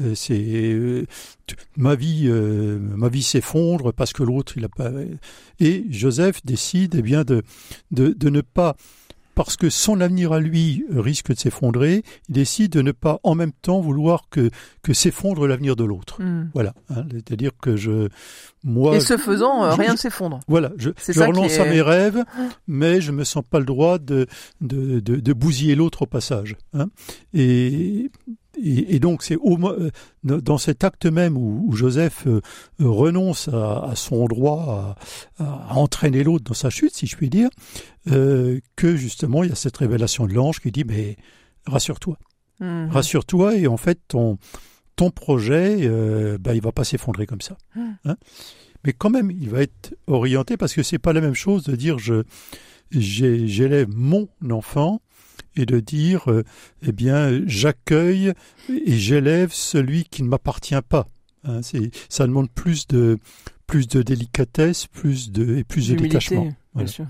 euh, 0.00 0.14
c'est 0.14 0.40
euh, 0.40 1.06
ma 1.76 1.94
vie 1.94 2.28
ma 2.28 3.08
vie 3.08 3.22
s'effondre 3.22 3.92
parce 3.92 4.12
que 4.12 4.22
l'autre 4.22 4.52
il 4.56 4.64
a 4.64 4.68
pas 4.68 4.90
et 5.58 5.84
Joseph 5.90 6.44
décide 6.44 6.94
eh 6.96 7.02
bien 7.02 7.24
de, 7.24 7.42
de 7.90 8.08
de 8.10 8.28
ne 8.30 8.40
pas 8.40 8.76
parce 9.38 9.56
que 9.56 9.70
son 9.70 10.00
avenir 10.00 10.32
à 10.32 10.40
lui 10.40 10.84
risque 10.90 11.32
de 11.32 11.38
s'effondrer, 11.38 12.02
il 12.28 12.34
décide 12.34 12.72
de 12.72 12.82
ne 12.82 12.90
pas 12.90 13.20
en 13.22 13.36
même 13.36 13.52
temps 13.52 13.80
vouloir 13.80 14.24
que, 14.30 14.50
que 14.82 14.92
s'effondre 14.92 15.46
l'avenir 15.46 15.76
de 15.76 15.84
l'autre. 15.84 16.20
Hmm. 16.20 16.50
Voilà. 16.54 16.74
Hein, 16.90 17.04
C'est-à-dire 17.12 17.52
que 17.62 17.76
je, 17.76 18.08
moi. 18.64 18.96
Et 18.96 19.00
ce 19.00 19.16
faisant, 19.16 19.62
euh, 19.62 19.74
rien 19.74 19.92
ne 19.92 19.96
s'effondre. 19.96 20.40
Voilà. 20.48 20.72
Je, 20.76 20.90
je 21.08 21.20
relance 21.20 21.56
à 21.60 21.66
mes 21.66 21.80
rêves, 21.80 22.24
mais 22.66 23.00
je 23.00 23.12
me 23.12 23.22
sens 23.22 23.44
pas 23.48 23.60
le 23.60 23.64
droit 23.64 23.98
de, 24.00 24.26
de, 24.60 24.98
de, 24.98 25.14
de 25.20 25.32
bousiller 25.32 25.76
l'autre 25.76 26.02
au 26.02 26.06
passage. 26.06 26.56
Hein. 26.74 26.88
Et 27.32 28.10
et, 28.62 28.98
donc 28.98 29.22
c'est 29.22 29.36
euh, 29.36 29.90
dans 30.22 30.58
cet 30.58 30.84
acte 30.84 31.06
même 31.06 31.36
où, 31.36 31.72
Joseph 31.72 32.26
euh, 32.26 32.40
renonce 32.78 33.48
à, 33.48 33.92
son 33.94 34.26
droit 34.26 34.96
à, 35.38 35.76
entraîner 35.76 36.24
l'autre 36.24 36.44
dans 36.44 36.54
sa 36.54 36.70
chute, 36.70 36.94
si 36.94 37.06
je 37.06 37.16
puis 37.16 37.30
dire, 37.30 37.50
euh, 38.10 38.60
que 38.76 38.96
justement 38.96 39.44
il 39.44 39.50
y 39.50 39.52
a 39.52 39.56
cette 39.56 39.76
révélation 39.76 40.26
de 40.26 40.34
l'ange 40.34 40.60
qui 40.60 40.70
dit 40.70 40.84
mais 40.84 41.16
rassure-toi, 41.66 42.18
mhm. 42.60 42.88
rassure-toi 42.90 43.56
et 43.56 43.66
en 43.66 43.76
fait 43.76 44.00
ton 44.08 44.38
ton 44.96 45.10
projet, 45.12 45.76
euh, 45.82 46.38
bah, 46.38 46.56
il 46.56 46.60
va 46.60 46.72
pas 46.72 46.82
s'effondrer 46.82 47.26
comme 47.26 47.40
ça. 47.40 47.56
Mhm. 47.76 47.96
Hein? 48.04 48.16
mais 48.84 48.92
quand 48.92 49.10
même, 49.10 49.30
il 49.30 49.50
va 49.50 49.62
être 49.62 49.94
orienté 50.06 50.56
parce 50.56 50.72
que 50.72 50.82
c'est 50.82 50.98
pas 50.98 51.12
la 51.12 51.20
même 51.20 51.34
chose 51.34 51.64
de 51.64 51.76
dire 51.76 51.98
je 51.98 52.22
j'élève 52.90 53.88
mon 53.90 54.28
enfant 54.50 55.00
et 55.56 55.66
de 55.66 55.80
dire, 55.80 56.30
euh, 56.30 56.44
eh 56.86 56.92
bien, 56.92 57.40
j'accueille 57.46 58.32
et 58.68 58.96
j'élève 58.96 59.52
celui 59.52 60.04
qui 60.04 60.22
ne 60.22 60.28
m'appartient 60.28 60.74
pas. 60.88 61.06
Hein, 61.44 61.60
ça 62.08 62.26
demande 62.26 62.50
plus 62.50 62.86
de 62.88 63.18
plus 63.66 63.86
de 63.86 64.00
délicatesse, 64.00 64.86
plus 64.86 65.30
de 65.30 65.58
et 65.58 65.64
plus 65.64 65.88
de 65.88 65.94
détachement. 65.94 66.52
Bien 66.74 66.86
sûr. 66.86 67.06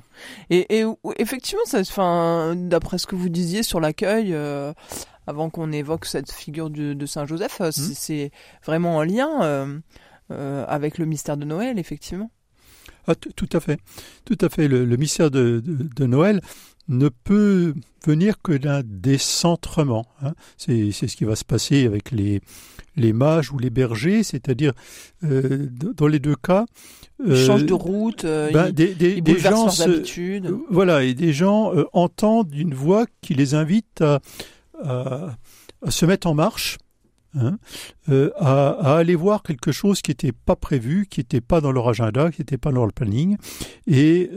Et, 0.50 0.78
et 0.78 0.84
effectivement, 1.18 1.62
d'après 2.54 2.98
ce 2.98 3.06
que 3.06 3.14
vous 3.14 3.28
disiez 3.28 3.62
sur 3.62 3.80
l'accueil, 3.80 4.34
euh, 4.34 4.72
avant 5.26 5.50
qu'on 5.50 5.70
évoque 5.70 6.04
cette 6.04 6.32
figure 6.32 6.68
de, 6.68 7.06
Saint 7.06 7.26
Joseph, 7.26 7.60
euh, 7.60 7.68
mmh. 7.68 7.72
c'est 7.94 8.30
vraiment 8.64 8.96
en 8.96 9.04
lien 9.04 9.80
avec 10.30 10.98
le 10.98 11.06
mystère 11.06 11.36
de 11.36 11.44
Noël, 11.44 11.78
effectivement. 11.78 12.30
Ah, 13.08 13.14
tout 13.14 13.48
à 13.54 13.60
fait, 13.60 13.80
tout 14.26 14.36
à 14.42 14.50
fait. 14.50 14.68
Le, 14.68 14.84
mystère 14.98 15.30
de, 15.30 15.62
de, 15.64 16.06
Noël 16.06 16.42
ne 16.88 17.08
peut 17.08 17.74
venir 18.04 18.40
que 18.42 18.52
d'un 18.52 18.82
décentrement. 18.84 20.06
Hein. 20.22 20.32
C'est 20.56 20.92
ce 20.92 21.16
qui 21.16 21.24
va 21.24 21.36
se 21.36 21.44
passer 21.44 21.86
avec 21.86 22.10
les, 22.10 22.40
les 22.96 23.12
mages 23.12 23.52
ou 23.52 23.58
les 23.58 23.70
bergers, 23.70 24.22
c'est-à-dire 24.22 24.72
euh, 25.24 25.68
dans 25.70 26.06
les 26.06 26.18
deux 26.18 26.36
cas. 26.36 26.66
ils 27.24 27.32
euh, 27.32 27.46
changent 27.46 27.66
de 27.66 27.74
route, 27.74 28.24
euh, 28.24 28.50
ben, 28.50 28.70
des, 28.70 28.94
des, 28.94 29.20
des 29.20 29.38
gens 29.38 29.66
leurs 29.66 29.82
habitudes. 29.82 30.54
voilà, 30.70 31.04
et 31.04 31.14
des 31.14 31.32
gens 31.32 31.72
entendent 31.92 32.54
une 32.54 32.74
voix 32.74 33.06
qui 33.20 33.34
les 33.34 33.54
invite 33.54 34.02
à, 34.02 34.20
à, 34.82 35.36
se 35.90 36.06
mettre 36.06 36.26
en 36.26 36.34
marche. 36.34 36.78
Hein, 37.34 37.58
à, 38.08 38.70
à, 38.70 38.96
aller 38.96 39.14
voir 39.14 39.42
quelque 39.42 39.70
chose 39.70 40.00
qui 40.00 40.12
n'était 40.12 40.32
pas 40.32 40.56
prévu, 40.56 41.06
qui 41.08 41.20
n'était 41.20 41.42
pas 41.42 41.60
dans 41.60 41.72
leur 41.72 41.86
agenda, 41.86 42.30
qui 42.30 42.40
n'était 42.40 42.56
pas 42.56 42.72
dans 42.72 42.80
leur 42.80 42.92
planning. 42.92 43.36
Et 43.86 44.30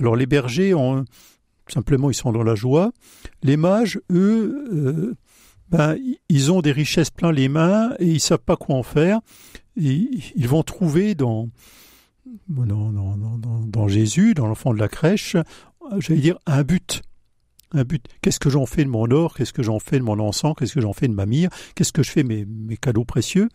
alors 0.00 0.16
les 0.16 0.26
bergers 0.26 0.74
ont 0.74 1.04
Simplement, 1.68 2.10
ils 2.10 2.14
sont 2.14 2.32
dans 2.32 2.42
la 2.42 2.54
joie. 2.54 2.92
Les 3.42 3.56
mages, 3.56 4.00
eux, 4.10 4.66
euh, 4.72 5.14
ben, 5.70 5.96
ils 6.28 6.52
ont 6.52 6.60
des 6.60 6.72
richesses 6.72 7.10
plein 7.10 7.32
les 7.32 7.48
mains 7.48 7.94
et 7.98 8.06
ils 8.06 8.20
savent 8.20 8.38
pas 8.38 8.56
quoi 8.56 8.76
en 8.76 8.82
faire. 8.82 9.20
Et 9.76 10.08
ils 10.36 10.48
vont 10.48 10.62
trouver 10.62 11.14
dans, 11.14 11.48
dans, 12.48 12.92
dans, 12.92 13.60
dans 13.66 13.88
Jésus, 13.88 14.34
dans 14.34 14.46
l'enfant 14.46 14.72
de 14.72 14.78
la 14.78 14.88
crèche, 14.88 15.36
j'allais 15.98 16.20
dire 16.20 16.38
un 16.46 16.62
but. 16.62 17.02
Un 17.72 17.82
but. 17.82 18.06
Qu'est-ce 18.22 18.38
que 18.38 18.50
j'en 18.50 18.66
fais 18.66 18.84
de 18.84 18.88
mon 18.88 19.10
or? 19.10 19.34
Qu'est-ce 19.34 19.52
que 19.52 19.62
j'en 19.62 19.80
fais 19.80 19.98
de 19.98 20.04
mon 20.04 20.20
encens? 20.20 20.54
Qu'est-ce 20.56 20.74
que 20.74 20.80
j'en 20.80 20.92
fais 20.92 21.08
de 21.08 21.12
ma 21.12 21.26
mire 21.26 21.50
Qu'est-ce 21.74 21.92
que 21.92 22.04
je 22.04 22.10
fais 22.10 22.22
de 22.22 22.28
mes, 22.28 22.44
mes 22.44 22.76
cadeaux 22.76 23.04
précieux? 23.04 23.48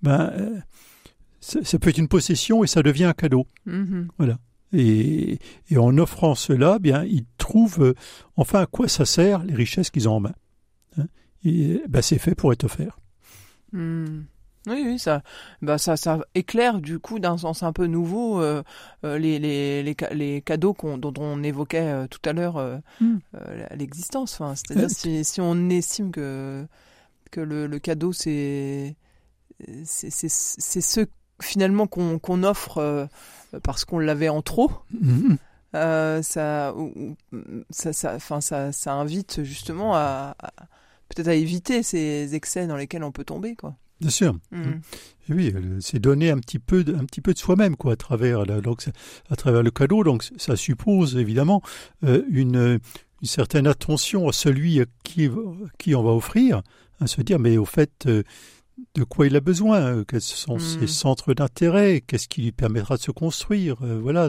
Ben, 0.00 0.30
euh, 0.34 0.60
ça, 1.40 1.78
peut 1.78 1.90
être 1.90 1.98
une 1.98 2.08
possession 2.08 2.62
et 2.62 2.66
ça 2.66 2.82
devient 2.82 3.04
un 3.04 3.14
cadeau. 3.14 3.46
Mm-hmm. 3.66 4.06
Voilà. 4.18 4.38
Et, 4.74 5.38
en 5.76 5.96
offrant 5.98 6.34
cela, 6.34 6.78
bien, 6.78 7.04
ils 7.04 7.24
trouvent 7.38 7.82
euh, 7.82 7.94
enfin 8.36 8.60
à 8.60 8.66
quoi 8.66 8.88
ça 8.88 9.04
sert 9.04 9.44
les 9.44 9.54
richesses 9.54 9.90
qu'ils 9.90 10.08
ont 10.08 10.16
en 10.16 10.20
main. 10.20 10.34
Hein. 10.98 11.06
et 11.44 11.80
ben, 11.88 12.02
c'est 12.02 12.18
fait 12.18 12.34
pour 12.34 12.52
être 12.52 12.64
offert. 12.64 12.98
Hmm. 13.72 14.22
Oui, 14.66 14.82
oui, 14.86 14.98
ça, 14.98 15.22
bah 15.60 15.76
ça, 15.76 15.98
ça 15.98 16.20
éclaire 16.34 16.80
du 16.80 16.98
coup 16.98 17.18
d'un 17.18 17.36
sens 17.36 17.62
un 17.62 17.72
peu 17.74 17.86
nouveau 17.86 18.40
euh, 18.40 18.62
euh, 19.04 19.18
les, 19.18 19.38
les, 19.38 19.82
les, 19.82 19.94
les, 20.12 20.40
cadeaux 20.40 20.74
dont 20.96 21.12
on 21.18 21.42
évoquait 21.42 22.08
tout 22.08 22.20
à 22.24 22.32
l'heure 22.32 22.80
hmm. 23.00 23.18
l'existence. 23.76 24.40
Enfin, 24.40 24.54
C'est-à-dire 24.54 24.88
si, 24.88 25.22
si, 25.22 25.42
on 25.42 25.68
estime 25.68 26.10
que, 26.10 26.66
que 27.30 27.40
le, 27.40 27.66
le 27.66 27.78
cadeau 27.78 28.14
c'est 28.14 28.96
c'est 29.84 30.80
ce 30.80 31.06
finalement 31.42 31.86
qu'on 31.86 32.42
offre 32.42 33.08
parce 33.62 33.84
qu'on 33.84 33.98
l'avait 33.98 34.28
en 34.28 34.42
trop. 34.42 34.70
Mhm. 35.00 35.38
Euh, 35.74 36.22
ça, 36.22 36.74
ça, 37.70 37.92
ça, 37.92 38.40
ça, 38.40 38.72
ça 38.72 38.92
invite 38.94 39.42
justement 39.42 39.96
à, 39.96 40.36
peut-être 41.08 41.28
à 41.28 41.34
éviter 41.34 41.82
ces 41.82 42.34
excès 42.34 42.66
dans 42.66 42.76
lesquels 42.76 43.02
on 43.02 43.12
peut 43.12 43.24
tomber, 43.24 43.56
quoi. 43.56 43.74
Bien 44.00 44.10
sûr. 44.10 44.36
Mhm. 44.50 44.80
Oui, 45.30 45.52
euh, 45.54 45.78
c'est 45.80 45.98
donner 45.98 46.30
un 46.30 46.38
petit 46.38 46.58
peu, 46.58 46.84
de, 46.84 46.94
un 46.94 47.04
petit 47.04 47.20
peu 47.20 47.32
de 47.32 47.38
soi-même, 47.38 47.76
quoi, 47.76 47.94
à 47.94 47.96
travers, 47.96 48.44
donc, 48.44 48.88
à 49.30 49.36
travers 49.36 49.62
le 49.62 49.70
cadeau. 49.70 50.04
Donc, 50.04 50.24
ça 50.36 50.56
suppose 50.56 51.16
évidemment 51.16 51.62
euh, 52.04 52.22
une, 52.28 52.78
une 53.22 53.28
certaine 53.28 53.66
attention 53.66 54.28
à 54.28 54.32
celui 54.32 54.80
à 54.80 54.84
qui, 55.02 55.30
qui 55.78 55.94
on 55.94 56.02
va 56.02 56.10
offrir, 56.10 56.62
à 57.00 57.06
se 57.06 57.20
dire, 57.22 57.38
mais 57.38 57.56
au 57.56 57.64
fait, 57.64 58.08
de 58.94 59.04
quoi 59.04 59.26
il 59.26 59.36
a 59.36 59.40
besoin, 59.40 59.80
euh, 59.80 60.04
quels 60.04 60.20
sont 60.20 60.58
ses 60.58 60.84
hmm. 60.84 60.88
centres 60.88 61.34
d'intérêt, 61.34 62.02
qu'est-ce 62.04 62.28
qui 62.28 62.42
lui 62.42 62.52
permettra 62.52 62.96
de 62.96 63.02
se 63.02 63.10
construire, 63.10 63.76
euh, 63.82 64.00
voilà, 64.00 64.28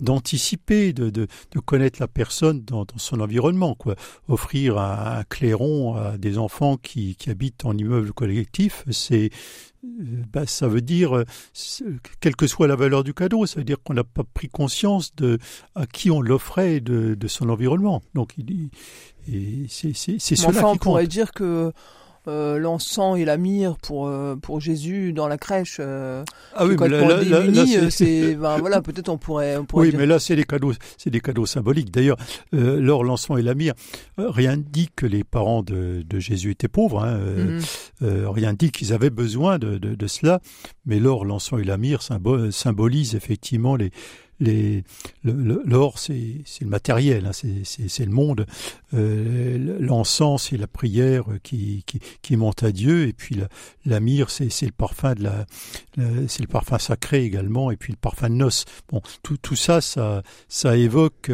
d'anticiper, 0.00 0.92
de, 0.92 1.10
de, 1.10 1.26
de, 1.50 1.60
connaître 1.60 2.00
la 2.00 2.08
personne 2.08 2.62
dans, 2.62 2.84
dans, 2.84 2.98
son 2.98 3.20
environnement, 3.20 3.74
quoi. 3.74 3.96
Offrir 4.28 4.78
un, 4.78 5.24
clairon 5.24 5.94
à 5.96 6.16
des 6.16 6.38
enfants 6.38 6.76
qui, 6.76 7.16
qui 7.16 7.30
habitent 7.30 7.64
en 7.64 7.76
immeuble 7.76 8.12
collectif, 8.12 8.84
c'est 8.90 9.30
bah, 10.32 10.46
ça 10.46 10.66
veut 10.66 10.80
dire, 10.80 11.22
quelle 12.20 12.34
que 12.34 12.46
soit 12.48 12.66
la 12.66 12.74
valeur 12.74 13.04
du 13.04 13.14
cadeau, 13.14 13.46
ça 13.46 13.60
veut 13.60 13.64
dire 13.64 13.76
qu'on 13.82 13.94
n'a 13.94 14.04
pas 14.04 14.24
pris 14.24 14.48
conscience 14.48 15.14
de 15.14 15.38
à 15.76 15.86
qui 15.86 16.10
on 16.10 16.20
l'offrait 16.20 16.80
de, 16.80 17.14
de 17.14 17.28
son 17.28 17.48
environnement. 17.50 18.02
Donc, 18.14 18.34
il, 18.36 18.70
c'est 19.68 19.92
cela 20.18 20.48
enfin, 20.48 20.60
qui 20.60 20.66
on 20.66 20.76
pourrait 20.76 21.06
dire 21.06 21.32
que 21.32 21.72
euh, 22.28 22.58
l'encens 22.58 23.18
et 23.18 23.24
la 23.24 23.36
myrrhe 23.36 23.76
pour 23.82 24.08
euh, 24.08 24.36
pour 24.36 24.60
Jésus 24.60 25.12
dans 25.12 25.28
la 25.28 25.38
crèche. 25.38 25.76
Euh, 25.80 26.24
ah 26.54 26.66
oui, 26.66 26.76
mais 26.78 26.88
là, 26.88 27.22
là, 27.22 27.90
c'est 27.90 28.34
ben, 28.40 28.58
voilà, 28.58 28.82
peut-être 28.82 29.08
on 29.08 29.18
pourrait. 29.18 29.56
On 29.56 29.64
pourrait 29.64 29.88
oui, 29.88 29.94
mais 29.96 30.06
là 30.06 30.18
c'est 30.18 30.36
des 30.36 30.44
cadeaux, 30.44 30.72
c'est 30.98 31.10
des 31.10 31.20
cadeaux 31.20 31.46
symboliques. 31.46 31.90
D'ailleurs, 31.90 32.16
l'or, 32.52 33.04
l'encens 33.04 33.38
et 33.38 33.42
la 33.42 33.54
myrrhe, 33.54 33.76
rien 34.18 34.56
ne 34.56 34.62
dit 34.62 34.88
que 34.94 35.06
les 35.06 35.24
parents 35.24 35.62
de, 35.62 36.02
de 36.04 36.18
Jésus 36.18 36.50
étaient 36.50 36.68
pauvres. 36.68 37.04
Hein, 37.04 37.18
mhm. 37.18 38.26
rien 38.28 38.52
ne 38.52 38.56
dit 38.56 38.70
qu'ils 38.70 38.92
avaient 38.92 39.10
besoin 39.10 39.58
de, 39.58 39.78
de, 39.78 39.94
de 39.94 40.06
cela. 40.06 40.40
Mais 40.84 40.98
l'or, 40.98 41.24
l'encens 41.24 41.60
et 41.60 41.64
la 41.64 41.76
myrrhe 41.76 42.02
symbolisent 42.50 43.14
effectivement 43.14 43.76
les 43.76 43.90
l'or 44.40 45.98
c'est 45.98 46.44
le 46.60 46.66
matériel, 46.66 47.26
hein, 47.26 47.32
c'est 47.32 48.04
le 48.04 48.12
monde. 48.12 48.46
Euh, 48.94 49.78
L'encens 49.80 50.48
c'est 50.50 50.56
la 50.56 50.66
prière 50.66 51.24
qui, 51.42 51.84
qui 52.22 52.36
monte 52.36 52.62
à 52.62 52.72
Dieu 52.72 53.08
et 53.08 53.12
puis 53.12 53.34
la, 53.34 53.48
la 53.84 54.00
myrrhe 54.00 54.30
c'est 54.30 54.66
le 54.66 54.72
parfum 54.72 55.14
sacré 56.78 57.24
également 57.24 57.70
et 57.70 57.76
puis 57.76 57.92
le 57.92 57.98
parfum 57.98 58.28
de 58.28 58.34
noces. 58.34 58.64
Bon 58.90 59.00
tout 59.22 59.56
ça 59.56 59.80
ça 59.80 60.76
évoque 60.76 61.30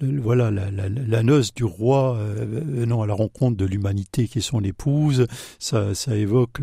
voilà 0.00 0.50
la, 0.50 1.22
noce 1.22 1.54
du 1.54 1.64
roi 1.64 2.16
euh, 2.16 3.02
à 3.02 3.06
la 3.06 3.14
rencontre 3.14 3.56
de 3.56 3.64
l'humanité 3.64 4.28
qui 4.28 4.38
est 4.38 4.42
son 4.42 4.62
épouse. 4.64 5.26
Ça 5.58 5.92
évoque 6.08 6.58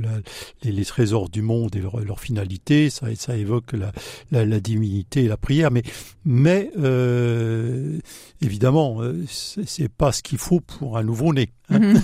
les, 0.64 0.86
trésors 0.86 1.30
du 1.30 1.42
monde 1.42 1.76
et 1.76 1.82
leur, 1.82 2.20
finalité. 2.20 2.90
Ça 2.90 3.38
évoque 3.38 3.74
la, 3.74 3.92
la, 4.32 4.46
la 4.46 4.60
divinité 4.60 5.29
la 5.30 5.38
prière. 5.38 5.72
Mais 5.72 5.84
mais 6.26 6.72
euh, 6.78 8.00
évidemment 8.42 9.02
euh, 9.02 9.24
c'est 9.28 9.90
pas 9.90 10.12
ce 10.12 10.22
qu'il 10.22 10.38
faut 10.38 10.60
pour 10.60 10.98
un 10.98 11.04
nouveau-né. 11.04 11.52
Hein. 11.70 11.80
Mhm. 11.80 12.02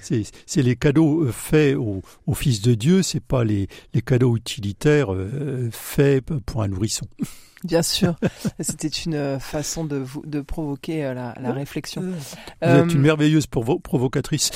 c'est 0.46 0.62
les 0.62 0.76
cadeaux 0.76 1.24
euh, 1.24 1.32
faits 1.32 1.76
au, 1.76 2.02
au, 2.26 2.34
Fils 2.34 2.62
de 2.62 2.74
Dieu, 2.74 3.02
c'est 3.02 3.20
pas 3.20 3.44
les, 3.44 3.68
les 3.94 4.02
cadeaux 4.02 4.36
utilitaires 4.36 5.12
euh, 5.12 5.68
faits 5.70 6.24
pour 6.46 6.62
un 6.62 6.68
nourrisson. 6.68 7.06
Bien 7.64 7.82
sûr, 7.82 8.16
c'était 8.58 8.88
une 8.88 9.38
façon 9.38 9.84
de, 9.84 10.04
de 10.24 10.40
provoquer 10.40 11.02
la, 11.14 11.32
la 11.40 11.52
réflexion. 11.52 12.02
Vous 12.02 12.68
êtes 12.68 12.92
une 12.92 13.00
merveilleuse 13.00 13.46
provocatrice. 13.46 14.50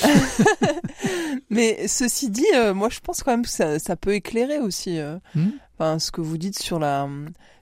Mais 1.49 1.87
ceci 1.87 2.29
dit, 2.29 2.43
moi 2.75 2.89
je 2.89 2.99
pense 2.99 3.23
quand 3.23 3.31
même 3.31 3.43
que 3.43 3.49
ça, 3.49 3.79
ça 3.79 3.95
peut 3.95 4.13
éclairer 4.13 4.59
aussi 4.59 4.99
hmm 5.35 5.51
enfin, 5.77 5.99
ce 5.99 6.11
que 6.11 6.21
vous 6.21 6.37
dites 6.37 6.59
sur 6.59 6.79
la, 6.79 7.07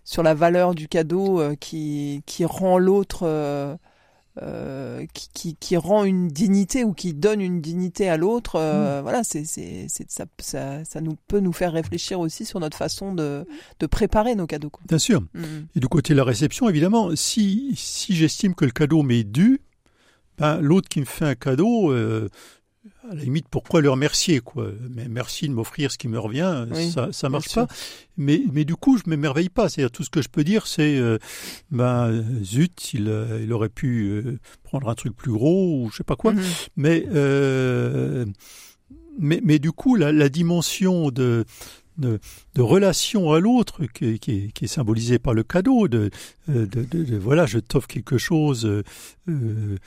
sur 0.03 0.23
la 0.23 0.33
valeur 0.33 0.75
du 0.75 0.87
cadeau 0.87 1.41
qui, 1.59 2.23
qui 2.25 2.45
rend 2.45 2.77
l'autre 2.77 3.27
euh, 4.41 5.05
qui, 5.13 5.29
qui, 5.33 5.55
qui, 5.55 5.77
rend 5.77 6.03
une 6.03 6.27
dignité 6.27 6.83
ou 6.83 6.91
qui 6.91 7.13
donne 7.13 7.39
une 7.39 7.61
dignité 7.61 8.09
à 8.09 8.17
l'autre, 8.17 8.55
euh, 8.55 8.99
mm. 8.99 9.03
voilà, 9.03 9.23
c'est, 9.23 9.45
c'est, 9.45 9.87
ça, 10.09 10.25
ça, 10.39 10.83
ça, 10.83 10.99
nous 10.99 11.15
peut 11.29 11.39
nous 11.39 11.53
faire 11.53 11.71
réfléchir 11.71 12.19
aussi 12.19 12.43
sur 12.43 12.59
notre 12.59 12.75
façon 12.75 13.13
de, 13.13 13.45
de 13.79 13.85
préparer 13.85 14.35
nos 14.35 14.45
cadeaux. 14.45 14.69
Quoi. 14.69 14.83
Bien 14.89 14.97
sûr. 14.97 15.21
Mm. 15.33 15.67
Et 15.77 15.79
du 15.79 15.87
côté 15.87 16.11
de 16.11 16.17
la 16.17 16.25
réception, 16.25 16.67
évidemment, 16.67 17.15
si, 17.15 17.75
si 17.77 18.13
j'estime 18.13 18.55
que 18.55 18.65
le 18.65 18.71
cadeau 18.71 19.03
m'est 19.03 19.23
dû, 19.23 19.61
ben, 20.37 20.59
l'autre 20.59 20.89
qui 20.89 20.99
me 20.99 21.05
fait 21.05 21.23
un 21.23 21.35
cadeau, 21.35 21.93
euh, 21.93 22.27
à 23.09 23.15
la 23.15 23.21
limite, 23.21 23.47
pourquoi 23.49 23.81
le 23.81 23.89
remercier 23.89 24.39
quoi? 24.39 24.69
Mais 24.89 25.07
merci 25.07 25.47
de 25.47 25.53
m'offrir 25.53 25.91
ce 25.91 25.97
qui 25.97 26.07
me 26.07 26.19
revient, 26.19 26.65
ça 26.91 27.09
ça 27.11 27.29
marche 27.29 27.53
pas. 27.53 27.67
Mais 28.17 28.43
mais 28.51 28.65
du 28.65 28.75
coup, 28.75 28.97
je 28.97 29.03
m'émerveille 29.07 29.49
pas. 29.49 29.69
C'est-à-dire 29.69 29.91
tout 29.91 30.03
ce 30.03 30.09
que 30.09 30.21
je 30.21 30.29
peux 30.29 30.43
dire, 30.43 30.67
c'est 30.67 30.97
euh, 30.97 31.17
ben 31.71 32.23
zut, 32.43 32.93
il, 32.93 33.07
euh, 33.09 33.41
il 33.43 33.51
aurait 33.53 33.69
pu 33.69 34.03
euh, 34.03 34.39
prendre 34.63 34.89
un 34.89 34.95
truc 34.95 35.15
plus 35.15 35.31
gros 35.31 35.81
ou 35.81 35.89
je 35.91 35.97
sais 35.97 36.03
pas 36.03 36.15
quoi. 36.15 36.33
Mhm. 36.33 36.43
Mais 36.77 37.05
mais 39.17 39.39
mais 39.43 39.59
du 39.59 39.71
coup, 39.71 39.95
la, 39.95 40.11
la 40.11 40.29
dimension 40.29 41.09
de 41.09 41.45
de, 41.97 42.19
de, 42.55 42.61
relation 42.61 43.31
à 43.31 43.39
l'autre 43.39 43.85
qui, 43.85 44.19
qui, 44.19 44.51
qui, 44.51 44.65
est 44.65 44.67
symbolisée 44.67 45.17
par 45.17 45.33
le 45.33 45.43
cadeau 45.43 45.87
de, 45.87 46.09
de, 46.49 46.65
de 46.65 47.17
voilà 47.17 47.45
je 47.45 47.57
t'offre 47.57 47.87
quelque 47.87 48.17
chose 48.17 48.65
euh, 48.65 49.77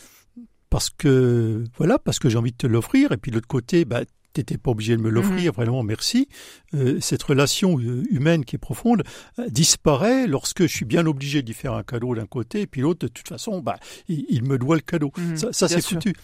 parce 0.71 0.91
que 0.91 1.65
voilà, 1.77 1.99
parce 1.99 2.19
que 2.19 2.29
j'ai 2.29 2.39
envie 2.39 2.53
de 2.53 2.57
te 2.57 2.67
l'offrir, 2.67 3.13
et 3.13 3.17
puis 3.17 3.31
de 3.31 3.37
l'autre 3.37 3.49
côté, 3.49 3.85
bah, 3.85 4.03
t'étais 4.33 4.59
pas 4.59 4.71
obligé 4.71 4.97
de 4.97 5.03
me 5.03 5.11
l'offrir, 5.11 5.53
mhm. 5.53 5.57
vraiment 5.57 5.83
merci. 5.83 6.29
Euh, 6.75 6.99
cette 7.01 7.23
relation 7.23 7.79
euh, 7.79 8.05
humaine 8.11 8.45
qui 8.45 8.57
est 8.57 8.59
profonde 8.59 9.03
euh, 9.39 9.49
disparaît 9.49 10.27
lorsque 10.27 10.63
je 10.63 10.67
suis 10.67 10.85
bien 10.85 11.07
obligé 11.07 11.43
d'y 11.43 11.55
faire 11.55 11.73
un 11.73 11.83
cadeau 11.83 12.15
d'un 12.15 12.27
côté, 12.27 12.63
et 12.63 12.67
puis 12.67 12.83
l'autre, 12.83 13.01
de 13.01 13.09
toute 13.09 13.29
façon, 13.29 13.61
bah, 13.61 13.79
il, 14.09 14.43
me 14.45 14.59
doit 14.59 14.77
le 14.77 14.83
cadeau. 14.83 15.13
Mhm, 15.17 15.37
ça, 15.37 15.53
ça 15.53 15.69
c'est 15.69 15.81
foutu. 15.81 16.15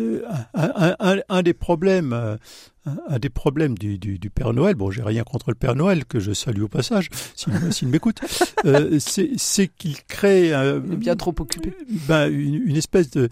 Un, 0.00 0.94
un, 0.98 1.16
un, 1.28 1.42
des 1.42 1.54
problèmes, 1.54 2.38
un 2.86 3.18
des 3.18 3.28
problèmes 3.28 3.78
du, 3.78 3.98
du, 3.98 4.18
du 4.18 4.30
Père 4.30 4.52
Noël, 4.52 4.74
bon, 4.74 4.90
j'ai 4.90 5.02
rien 5.02 5.22
contre 5.22 5.50
le 5.50 5.54
Père 5.54 5.76
Noël, 5.76 6.04
que 6.04 6.18
je 6.18 6.32
salue 6.32 6.62
au 6.62 6.68
passage, 6.68 7.08
s'il 7.70 7.88
m'écoute, 7.88 8.18
c'est 8.98 9.68
qu'il 9.68 10.02
crée... 10.04 10.48
il 10.48 10.92
est 10.92 10.96
bien 10.96 11.16
trop 11.16 11.34
occupé. 11.38 11.72
Ben, 12.08 12.28
une, 12.28 12.68
une 12.68 12.76
espèce 12.76 13.10
de 13.10 13.28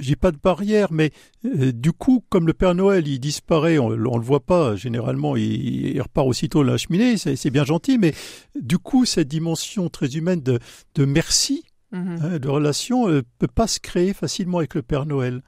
j'ai 0.00 0.16
pas 0.16 0.30
de 0.30 0.38
barrière, 0.42 0.92
mais 0.92 1.12
euh, 1.44 1.72
du 1.72 1.92
coup, 1.92 2.24
comme 2.28 2.46
le 2.46 2.54
Père 2.54 2.74
Noël, 2.74 3.06
il 3.06 3.18
disparaît, 3.18 3.78
on, 3.78 3.86
on 3.88 4.18
le 4.18 4.24
voit 4.24 4.44
pas, 4.44 4.76
généralement, 4.76 5.36
il, 5.36 5.94
il 5.94 6.02
repart 6.02 6.26
aussitôt 6.26 6.62
de 6.62 6.70
la 6.70 6.76
cheminée, 6.76 7.16
c'est 7.16 7.50
bien 7.50 7.64
gentil, 7.64 7.98
mais 7.98 8.14
du 8.60 8.78
coup, 8.78 9.04
cette 9.04 9.28
dimension 9.28 9.88
très 9.88 10.16
humaine 10.16 10.40
de, 10.40 10.58
de 10.94 11.04
merci, 11.04 11.64
mhm. 11.92 12.18
hein, 12.22 12.38
de 12.38 12.48
relation, 12.48 13.08
ne 13.08 13.14
euh, 13.14 13.22
peut 13.38 13.48
pas 13.48 13.66
se 13.66 13.80
créer 13.80 14.12
facilement 14.12 14.58
avec 14.58 14.74
le 14.74 14.82
Père 14.82 15.06
Noël. 15.06 15.42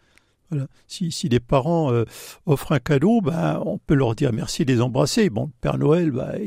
Voilà. 0.50 0.66
Si, 0.86 1.10
si 1.10 1.28
des 1.28 1.40
parents 1.40 1.92
euh, 1.92 2.04
offrent 2.46 2.72
un 2.72 2.78
cadeau, 2.78 3.20
ben, 3.20 3.60
on 3.64 3.78
peut 3.78 3.94
leur 3.94 4.14
dire 4.14 4.32
merci 4.32 4.64
les 4.64 4.80
embrasser. 4.80 5.30
Bon, 5.30 5.46
le 5.46 5.52
Père 5.60 5.78
Noël, 5.78 6.10
ben, 6.10 6.38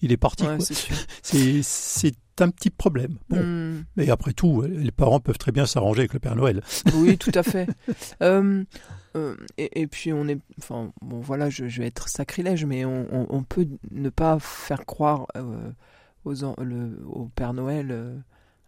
il, 0.00 0.12
est 0.12 0.16
parti. 0.16 0.44
c'est 1.22 2.14
un 2.40 2.48
petit 2.50 2.70
problème. 2.70 3.18
Bon. 3.28 3.42
Hmm. 3.42 3.84
Mais 3.96 4.10
après 4.10 4.32
tout, 4.32 4.62
les 4.62 4.90
parents 4.90 5.20
peuvent 5.20 5.38
très 5.38 5.52
bien 5.52 5.66
s'arranger 5.66 6.00
avec 6.00 6.14
le 6.14 6.18
Père 6.20 6.36
Noël. 6.36 6.62
Oui, 6.94 7.18
tout 7.18 7.32
à 7.34 7.42
fait. 7.42 7.68
euh, 8.22 8.64
euh, 9.16 9.36
et, 9.58 9.82
et, 9.82 9.86
puis 9.86 10.12
on 10.12 10.26
est, 10.26 10.38
enfin 10.58 10.90
bon 11.02 11.20
voilà, 11.20 11.50
je, 11.50 11.68
je 11.68 11.80
vais 11.80 11.86
être 11.86 12.08
sacrilège, 12.08 12.64
mais 12.64 12.84
on, 12.84 13.06
on, 13.12 13.26
on 13.28 13.42
peut 13.42 13.66
ne 13.90 14.08
pas 14.08 14.38
faire 14.38 14.86
croire 14.86 15.26
euh, 15.36 15.70
aux, 16.24 16.32
le, 16.62 16.98
au 17.06 17.26
Père 17.34 17.52
Noël 17.52 17.88
euh, 17.90 18.16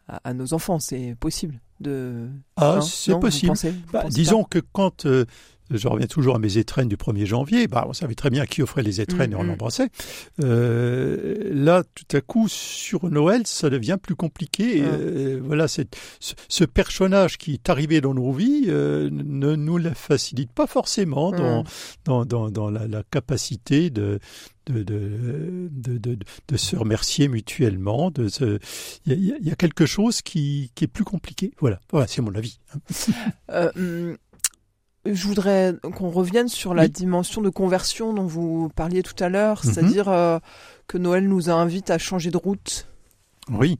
à, 0.08 0.20
à, 0.28 0.34
nos 0.34 0.52
enfants, 0.52 0.78
c'est 0.78 1.16
possible 1.18 1.60
de. 1.80 2.28
Ah, 2.56 2.80
c'est 2.82 3.18
possible. 3.18 3.54
bah, 3.92 4.04
disons 4.08 4.44
que 4.44 4.60
quand 4.72 5.06
euh, 5.06 5.24
je 5.70 5.88
reviens 5.88 6.06
toujours 6.06 6.36
à 6.36 6.38
mes 6.38 6.58
étrennes 6.58 6.88
du 6.88 6.96
1er 6.96 7.24
janvier, 7.24 7.68
bah, 7.68 7.86
on 7.88 7.92
savait 7.92 8.14
très 8.14 8.30
bien 8.30 8.44
qui 8.46 8.62
offrait 8.62 8.82
les 8.82 9.00
étrennes 9.00 9.32
et 9.32 9.34
on 9.34 9.42
l'embrassait. 9.42 9.86
Mm-hmm. 9.86 10.44
Euh, 10.44 11.50
là, 11.52 11.82
tout 11.94 12.16
à 12.16 12.20
coup, 12.20 12.48
sur 12.48 13.08
Noël, 13.08 13.42
ça 13.46 13.70
devient 13.70 13.96
plus 14.00 14.14
compliqué. 14.14 14.78
Et, 14.78 14.84
euh, 14.84 15.40
voilà, 15.42 15.68
ce, 15.68 15.82
ce, 16.20 16.64
personnage 16.64 17.38
qui 17.38 17.54
est 17.54 17.70
arrivé 17.70 18.00
dans 18.00 18.14
nos 18.14 18.32
vies 18.32 18.66
euh, 18.68 19.08
ne 19.10 19.54
nous 19.54 19.78
la 19.78 19.94
facilite 19.94 20.52
pas 20.52 20.66
forcément 20.66 21.30
dans, 21.30 21.62
mm. 21.62 21.66
dans, 22.04 22.24
dans, 22.24 22.50
dans 22.50 22.70
la, 22.70 22.86
la, 22.86 23.02
capacité 23.02 23.90
de, 23.90 24.18
de, 24.66 24.82
de, 24.82 25.68
de, 25.98 26.18
de, 26.48 26.56
se 26.56 26.76
remercier 26.76 27.28
mutuellement. 27.28 28.12
Se... 28.28 28.58
il, 29.06 29.12
y 29.24 29.32
a, 29.32 29.36
il 29.40 29.46
y 29.46 29.50
a 29.50 29.56
quelque 29.56 29.86
chose 29.86 30.22
qui, 30.22 30.70
qui 30.74 30.84
est 30.84 30.88
plus 30.88 31.04
compliqué. 31.04 31.52
Voilà, 31.60 31.80
voilà 31.90 32.06
c'est 32.06 32.22
mon 32.22 32.34
avis. 32.34 32.58
euh, 33.50 33.70
mm, 33.74 34.16
je 35.06 35.26
voudrais 35.26 35.74
qu'on 35.96 36.10
revienne 36.10 36.48
sur 36.48 36.74
la 36.74 36.84
oui. 36.84 36.90
dimension 36.90 37.42
de 37.42 37.50
conversion 37.50 38.14
dont 38.14 38.26
vous 38.26 38.70
parliez 38.74 39.02
tout 39.02 39.22
à 39.22 39.28
l'heure, 39.28 39.60
mm 39.64 39.68
-hmm. 39.68 39.74
c'est-à-dire 39.74 40.08
euh, 40.08 40.38
que 40.86 40.98
Noël 40.98 41.28
nous 41.28 41.50
invite 41.50 41.90
à 41.90 41.98
changer 41.98 42.30
de 42.30 42.38
route. 42.38 42.86
Oui, 43.50 43.76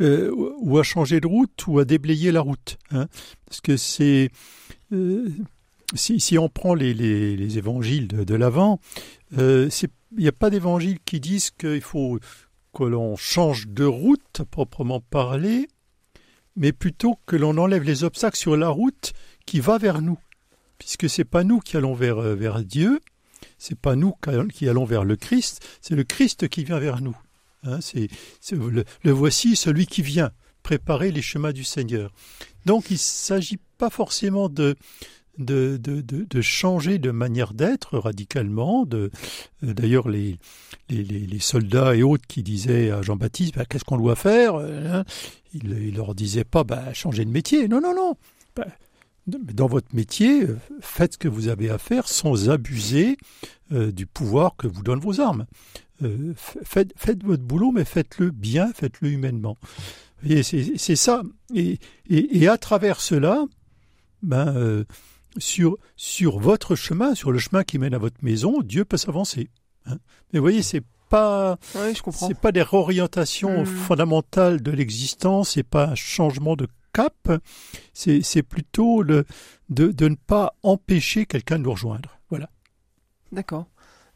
euh, 0.00 0.30
ou 0.60 0.78
à 0.78 0.84
changer 0.84 1.20
de 1.20 1.26
route 1.26 1.66
ou 1.66 1.80
à 1.80 1.84
déblayer 1.84 2.30
la 2.30 2.40
route. 2.40 2.78
Hein, 2.92 3.08
parce 3.46 3.60
que 3.60 3.76
c'est... 3.76 4.30
Si, 5.94 6.20
si, 6.20 6.38
on 6.38 6.48
prend 6.48 6.74
les, 6.74 6.94
les, 6.94 7.36
les 7.36 7.58
évangiles 7.58 8.06
de, 8.06 8.22
de 8.22 8.34
l'Avent, 8.36 8.78
euh, 9.38 9.68
il 10.12 10.22
n'y 10.22 10.28
a 10.28 10.32
pas 10.32 10.50
d'évangile 10.50 10.98
qui 11.04 11.20
disent 11.20 11.50
qu'il 11.50 11.80
faut 11.80 12.18
que 12.74 12.84
l'on 12.84 13.16
change 13.16 13.68
de 13.68 13.84
route 13.84 14.40
à 14.40 14.44
proprement 14.44 15.00
parler, 15.00 15.68
mais 16.56 16.72
plutôt 16.72 17.18
que 17.26 17.36
l'on 17.36 17.56
enlève 17.58 17.82
les 17.82 18.04
obstacles 18.04 18.36
sur 18.36 18.56
la 18.56 18.68
route 18.68 19.12
qui 19.46 19.60
va 19.60 19.78
vers 19.78 20.02
nous 20.02 20.18
puisque 20.80 21.08
c'est 21.08 21.24
pas 21.24 21.44
nous 21.44 21.60
qui 21.60 21.76
allons 21.76 21.94
vers, 21.94 22.18
euh, 22.18 22.34
vers 22.34 22.64
Dieu, 22.64 23.00
c'est 23.58 23.78
pas 23.78 23.94
nous 23.94 24.14
qui 24.52 24.68
allons 24.68 24.84
vers 24.84 25.04
le 25.04 25.14
Christ, 25.14 25.64
c'est 25.80 25.94
le 25.94 26.02
Christ 26.02 26.48
qui 26.48 26.64
vient 26.64 26.80
vers 26.80 27.00
nous. 27.00 27.16
Hein, 27.62 27.78
c'est, 27.80 28.08
le, 28.50 28.84
le, 29.02 29.10
voici 29.12 29.54
celui 29.54 29.86
qui 29.86 30.02
vient 30.02 30.32
préparer 30.62 31.12
les 31.12 31.22
chemins 31.22 31.52
du 31.52 31.64
Seigneur. 31.64 32.10
Donc 32.64 32.90
il 32.90 32.94
ne 32.94 32.98
s'agit 32.98 33.58
pas 33.76 33.90
forcément 33.90 34.48
de, 34.48 34.74
de, 35.40 35.78
de, 35.82 36.00
de, 36.00 36.40
changer 36.40 36.98
de 36.98 37.10
manière 37.10 37.54
d'être 37.54 37.98
radicalement. 37.98 38.86
Euh, 38.92 39.10
d'ailleurs, 39.62 40.08
les, 40.08 40.38
les, 40.88 41.02
les, 41.02 41.38
soldats 41.38 41.94
et 41.94 42.02
autres 42.02 42.26
qui 42.26 42.42
disaient 42.42 42.90
à 42.90 43.02
Jean-Baptiste 43.02 43.54
bah, 43.56 43.64
qu'est-ce 43.64 43.84
qu'on 43.84 43.98
doit 43.98 44.16
faire 44.16 44.56
hein 44.56 45.04
il, 45.54 45.72
il 45.72 45.96
leur 45.96 46.14
disait 46.14 46.44
pas 46.44 46.64
bah, 46.64 46.92
changer 46.92 47.24
de 47.24 47.30
métier. 47.30 47.68
Non, 47.68 47.80
non, 47.80 47.94
non. 47.94 48.16
Bah, 48.54 48.66
dans 49.26 49.66
votre 49.66 49.94
métier, 49.94 50.44
euh, 50.44 50.58
faites 50.80 51.14
ce 51.14 51.18
que 51.18 51.28
vous 51.28 51.48
avez 51.48 51.70
à 51.70 51.78
faire 51.78 52.08
sans 52.08 52.50
abuser 52.50 53.16
euh, 53.72 53.92
du 53.92 54.06
pouvoir 54.06 54.56
que 54.56 54.66
vous 54.66 54.82
donnent 54.82 55.00
vos 55.00 55.20
armes. 55.20 55.46
Faites, 56.64 56.94
faites, 56.96 57.22
votre 57.24 57.42
boulot, 57.42 57.72
mais 57.72 57.84
faites-le 57.84 58.30
bien, 58.30 58.72
faites-le 58.72 59.10
humainement. 59.10 59.58
C'est 60.24 60.96
ça. 60.96 61.22
Et, 61.54 61.78
et, 62.08 62.48
à 62.48 62.56
travers 62.56 63.02
cela, 63.02 63.44
ben, 64.22 64.86
sur, 65.38 65.76
sur 65.96 66.38
votre 66.38 66.74
chemin, 66.74 67.14
sur 67.14 67.32
le 67.32 67.38
chemin 67.38 67.64
qui 67.64 67.78
mène 67.78 67.94
à 67.94 67.98
votre 67.98 68.22
maison, 68.22 68.60
Dieu 68.62 68.84
peut 68.84 68.96
s'avancer. 68.96 69.48
Hein. 69.86 69.96
Mais 70.32 70.38
vous 70.38 70.44
voyez, 70.44 70.62
c'est 70.62 70.82
pas, 71.08 71.58
Oui, 71.74 71.94
c'est 72.12 72.38
pas 72.38 72.52
des 72.52 72.62
réorientations 72.62 73.62
Hmm. 73.62 73.66
fondamentales 73.66 74.62
de 74.62 74.70
l'existence, 74.70 75.50
c'est 75.50 75.62
pas 75.64 75.88
un 75.88 75.94
changement 75.94 76.54
de 76.56 76.68
cap, 76.92 77.30
c'est 77.94 78.22
c'est 78.22 78.42
plutôt 78.42 79.02
le 79.02 79.24
de, 79.68 79.92
de 79.92 80.08
ne 80.08 80.14
pas 80.16 80.54
empêcher 80.62 81.26
quelqu'un 81.26 81.58
de 81.58 81.64
nous 81.64 81.72
rejoindre. 81.72 82.18
Voilà. 82.30 82.48
D'accord. 83.32 83.66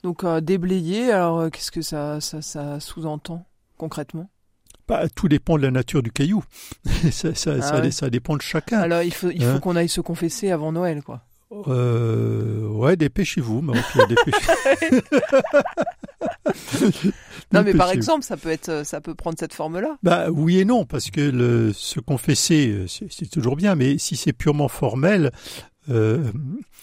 Donc 0.03 0.23
euh, 0.25 0.41
déblayer, 0.41 1.11
alors 1.13 1.39
euh, 1.41 1.51
qu'est-ce 1.51 1.71
que 1.71 1.83
ça, 1.83 2.21
ça, 2.21 2.43
ça 2.43 2.79
sous-entend 2.81 3.47
concrètement? 3.79 4.29
Bah, 4.87 5.09
tout 5.15 5.29
dépend 5.29 5.57
de 5.57 5.63
la 5.63 5.71
nature 5.71 6.03
du 6.03 6.11
caillou. 6.13 6.45
ça, 7.11 7.35
ça, 7.35 7.55
Ah 7.59 7.63
ça, 7.63 7.81
ouais. 7.81 7.91
ça 7.91 8.11
dépend 8.11 8.37
de 8.37 8.43
chacun. 8.43 8.81
Alors 8.81 9.03
il 9.03 9.15
faut, 9.15 9.31
il 9.31 9.43
Hein 9.45 9.59
qu'on 9.61 9.77
aille 9.77 9.89
se 9.89 10.01
confesser 10.01 10.51
avant 10.51 10.73
Noël, 10.73 11.03
quoi. 11.03 11.23
Euh, 11.69 12.67
ouais, 12.69 12.97
dépêchez-vous, 12.97 13.63
mais 13.63 13.75
dépêchez- 14.09 15.03
Non, 17.53 17.63
mais 17.63 17.75
par 17.75 17.91
exemple, 17.91 18.25
ça 18.25 18.37
peut 18.37 18.49
être, 18.51 18.85
ça 18.85 19.01
peut 19.01 19.15
prendre 19.15 19.37
cette 19.39 19.55
forme-là. 19.55 19.97
Bah 20.03 20.31
oui 20.31 20.59
et 20.59 20.65
non, 20.65 20.85
parce 20.85 21.11
que 21.11 21.21
le, 21.21 21.73
se 21.73 22.01
confesser, 22.01 22.69
euh, 22.71 22.87
c'est 22.89 23.31
toujours 23.31 23.55
bien, 23.57 23.75
mais 23.77 23.99
si 23.99 24.17
c'est 24.17 24.33
purement 24.33 24.69
formel, 24.69 25.31
euh, 25.91 26.31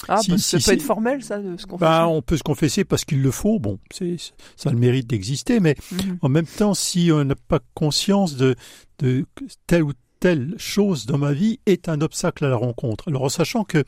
Ah, 0.07 0.17
Si, 0.21 0.29
parce 0.31 0.41
que 0.51 0.57
si, 0.59 0.61
ça 0.61 0.71
peut 0.71 0.75
être 0.75 0.81
formel, 0.83 1.23
ça, 1.23 1.37
de 1.39 1.57
se 1.57 1.65
confesser. 1.65 1.79
bah, 1.89 2.07
on 2.07 2.21
peut 2.21 2.37
se 2.37 2.43
confesser 2.43 2.83
parce 2.85 3.05
qu'il 3.05 3.21
le 3.21 3.31
faut. 3.31 3.59
Bon, 3.59 3.79
c'est 3.91 4.17
ça 4.55 4.69
a 4.69 4.73
le 4.73 4.79
mérite 4.79 5.07
d'exister, 5.07 5.59
mais 5.59 5.75
Mhm. 5.91 6.17
en 6.21 6.29
même 6.29 6.45
temps, 6.45 6.73
si 6.73 7.09
on 7.13 7.23
n'a 7.23 7.35
pas 7.35 7.59
conscience 7.73 8.35
de, 8.35 8.55
de 8.99 9.25
telle 9.67 9.83
ou 9.83 9.93
telle 10.19 10.53
chose 10.57 11.05
dans 11.07 11.17
ma 11.17 11.33
vie 11.33 11.59
est 11.65 11.89
un 11.89 12.01
obstacle 12.01 12.45
à 12.45 12.49
la 12.49 12.55
rencontre. 12.55 13.07
Alors 13.07 13.23
en 13.23 13.29
sachant 13.29 13.63
que 13.63 13.83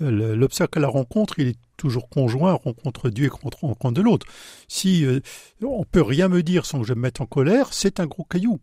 le- 0.00 0.34
l'obstacle 0.34 0.78
à 0.78 0.82
la 0.82 0.88
rencontre, 0.88 1.38
il 1.38 1.48
est 1.48 1.58
toujours 1.76 2.08
conjoint, 2.08 2.52
rencontre 2.54 3.08
Dieu 3.10 3.26
et 3.26 3.28
contre- 3.28 3.64
rencontre 3.64 3.94
de 3.94 4.02
l'autre. 4.02 4.26
Si 4.68 5.04
euh, 5.04 5.20
on 5.62 5.84
peut 5.84 6.02
rien 6.02 6.28
me 6.28 6.42
dire 6.42 6.66
sans 6.66 6.80
que 6.80 6.86
je 6.86 6.94
me 6.94 7.00
mette 7.00 7.20
en 7.20 7.26
colère, 7.26 7.72
c'est 7.72 8.00
un 8.00 8.06
gros 8.06 8.24
caillou 8.24 8.58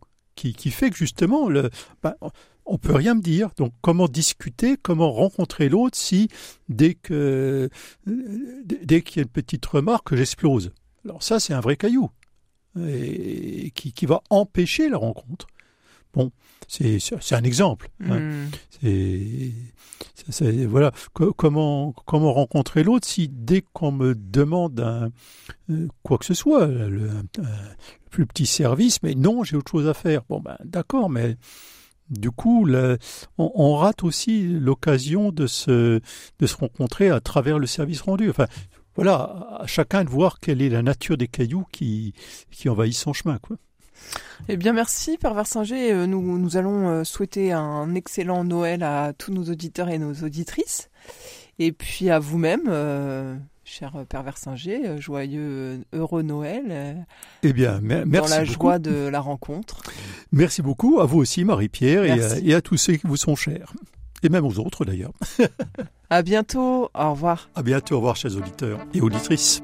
qui, 0.52 0.70
fait 0.70 0.90
que 0.90 0.96
justement, 0.96 1.48
le, 1.48 1.70
ben, 2.02 2.14
on 2.66 2.78
peut 2.78 2.94
rien 2.94 3.14
me 3.14 3.20
dire. 3.20 3.50
Donc 3.56 3.72
comment 3.80 4.08
discuter, 4.08 4.76
comment 4.80 5.12
rencontrer 5.12 5.68
l'autre 5.68 5.96
si 5.98 6.28
dès 6.68 6.94
que 6.94 7.68
dès 8.06 9.02
qu'il 9.02 9.16
y 9.16 9.20
a 9.20 9.22
une 9.22 9.28
petite 9.28 9.66
remarque, 9.66 10.14
j'explose. 10.14 10.72
Alors 11.04 11.22
ça, 11.22 11.40
c'est 11.40 11.52
un 11.52 11.60
vrai 11.60 11.76
caillou 11.76 12.10
et 12.78 13.72
qui, 13.74 13.92
qui 13.92 14.06
va 14.06 14.22
empêcher 14.30 14.88
la 14.88 14.96
rencontre. 14.96 15.46
Bon, 16.12 16.30
c'est 17.20 17.34
un 17.34 17.42
exemple. 17.42 17.90
hein. 18.08 18.46
C'est- 20.30 20.66
voilà 20.66 20.92
Co- 21.12 21.32
comment 21.32 21.92
comment 22.06 22.32
rencontrer 22.32 22.82
l'autre 22.84 23.06
si 23.08 23.28
dès 23.28 23.62
qu'on 23.72 23.90
me 23.90 24.14
demande 24.14 24.78
un, 24.80 25.10
euh, 25.70 25.88
quoi 26.02 26.18
que 26.18 26.24
ce 26.24 26.34
soit 26.34 26.66
le, 26.66 27.10
un- 27.10 27.42
un 27.42 27.74
plus 28.10 28.26
petit 28.26 28.46
service 28.46 29.02
mais 29.02 29.14
non 29.14 29.42
j'ai 29.44 29.56
autre 29.56 29.70
chose 29.72 29.88
à 29.88 29.94
faire 29.94 30.22
bon 30.28 30.40
ben 30.40 30.56
d'accord 30.64 31.10
mais 31.10 31.36
du 32.10 32.30
coup 32.30 32.66
on 33.38 33.76
rate 33.76 34.04
aussi 34.04 34.44
l'occasion 34.46 35.32
de 35.32 35.46
se 35.46 36.00
de 36.38 36.46
se 36.46 36.56
rencontrer 36.56 37.10
à 37.10 37.20
travers 37.20 37.58
le 37.58 37.66
service 37.66 38.00
rendu 38.02 38.30
enfin 38.30 38.46
voilà 38.96 39.58
à 39.60 39.66
chacun 39.66 40.04
de 40.04 40.10
voir 40.10 40.38
quelle 40.38 40.62
est 40.62 40.68
la 40.70 40.82
nature 40.82 41.16
des 41.16 41.28
cailloux 41.28 41.64
qui 41.72 42.14
qui 42.50 42.68
envahissent 42.68 43.00
son 43.00 43.12
chemin 43.12 43.38
quoi 43.38 43.56
Eh 44.48 44.56
bien, 44.56 44.72
merci, 44.72 45.16
Père 45.18 45.34
Versinger. 45.34 45.92
Euh, 45.92 46.06
Nous, 46.06 46.38
nous 46.38 46.56
allons 46.56 46.88
euh, 46.88 47.04
souhaiter 47.04 47.52
un 47.52 47.94
excellent 47.94 48.44
Noël 48.44 48.82
à 48.82 49.12
tous 49.16 49.32
nos 49.32 49.44
auditeurs 49.44 49.88
et 49.90 49.98
nos 49.98 50.12
auditrices. 50.14 50.88
Et 51.58 51.72
puis 51.72 52.08
à 52.10 52.18
vous-même, 52.18 52.62
euh, 52.68 53.36
cher 53.64 53.92
Père 54.08 54.22
Versinger, 54.22 54.80
euh, 54.88 55.00
joyeux, 55.00 55.80
heureux 55.92 56.22
Noël, 56.22 57.04
eh 57.42 57.52
bien 57.52 57.80
mer- 57.82 58.04
dans 58.04 58.10
merci 58.10 58.30
la 58.32 58.40
beaucoup. 58.44 58.52
joie 58.54 58.78
de 58.78 59.08
la 59.08 59.20
rencontre. 59.20 59.82
Merci 60.32 60.62
beaucoup 60.62 61.00
à 61.00 61.04
vous 61.04 61.18
aussi, 61.18 61.44
Marie-Pierre, 61.44 62.04
et, 62.04 62.10
à- 62.12 62.16
Merci. 62.16 62.48
et 62.48 62.54
à 62.54 62.62
tous 62.62 62.78
ceux 62.78 62.94
qui 62.94 63.06
vous 63.06 63.16
sont 63.18 63.36
chers. 63.36 63.72
Et 64.22 64.28
même 64.30 64.46
aux 64.46 64.58
autres, 64.58 64.84
d'ailleurs. 64.84 65.12
À 66.12 66.22
bientôt. 66.22 66.90
Au 66.92 67.10
revoir. 67.12 67.50
À 67.54 67.62
bientôt, 67.62 67.94
au 67.94 67.98
revoir, 67.98 68.16
chers 68.16 68.36
auditeurs 68.36 68.80
et 68.94 69.00
auditrices. 69.00 69.62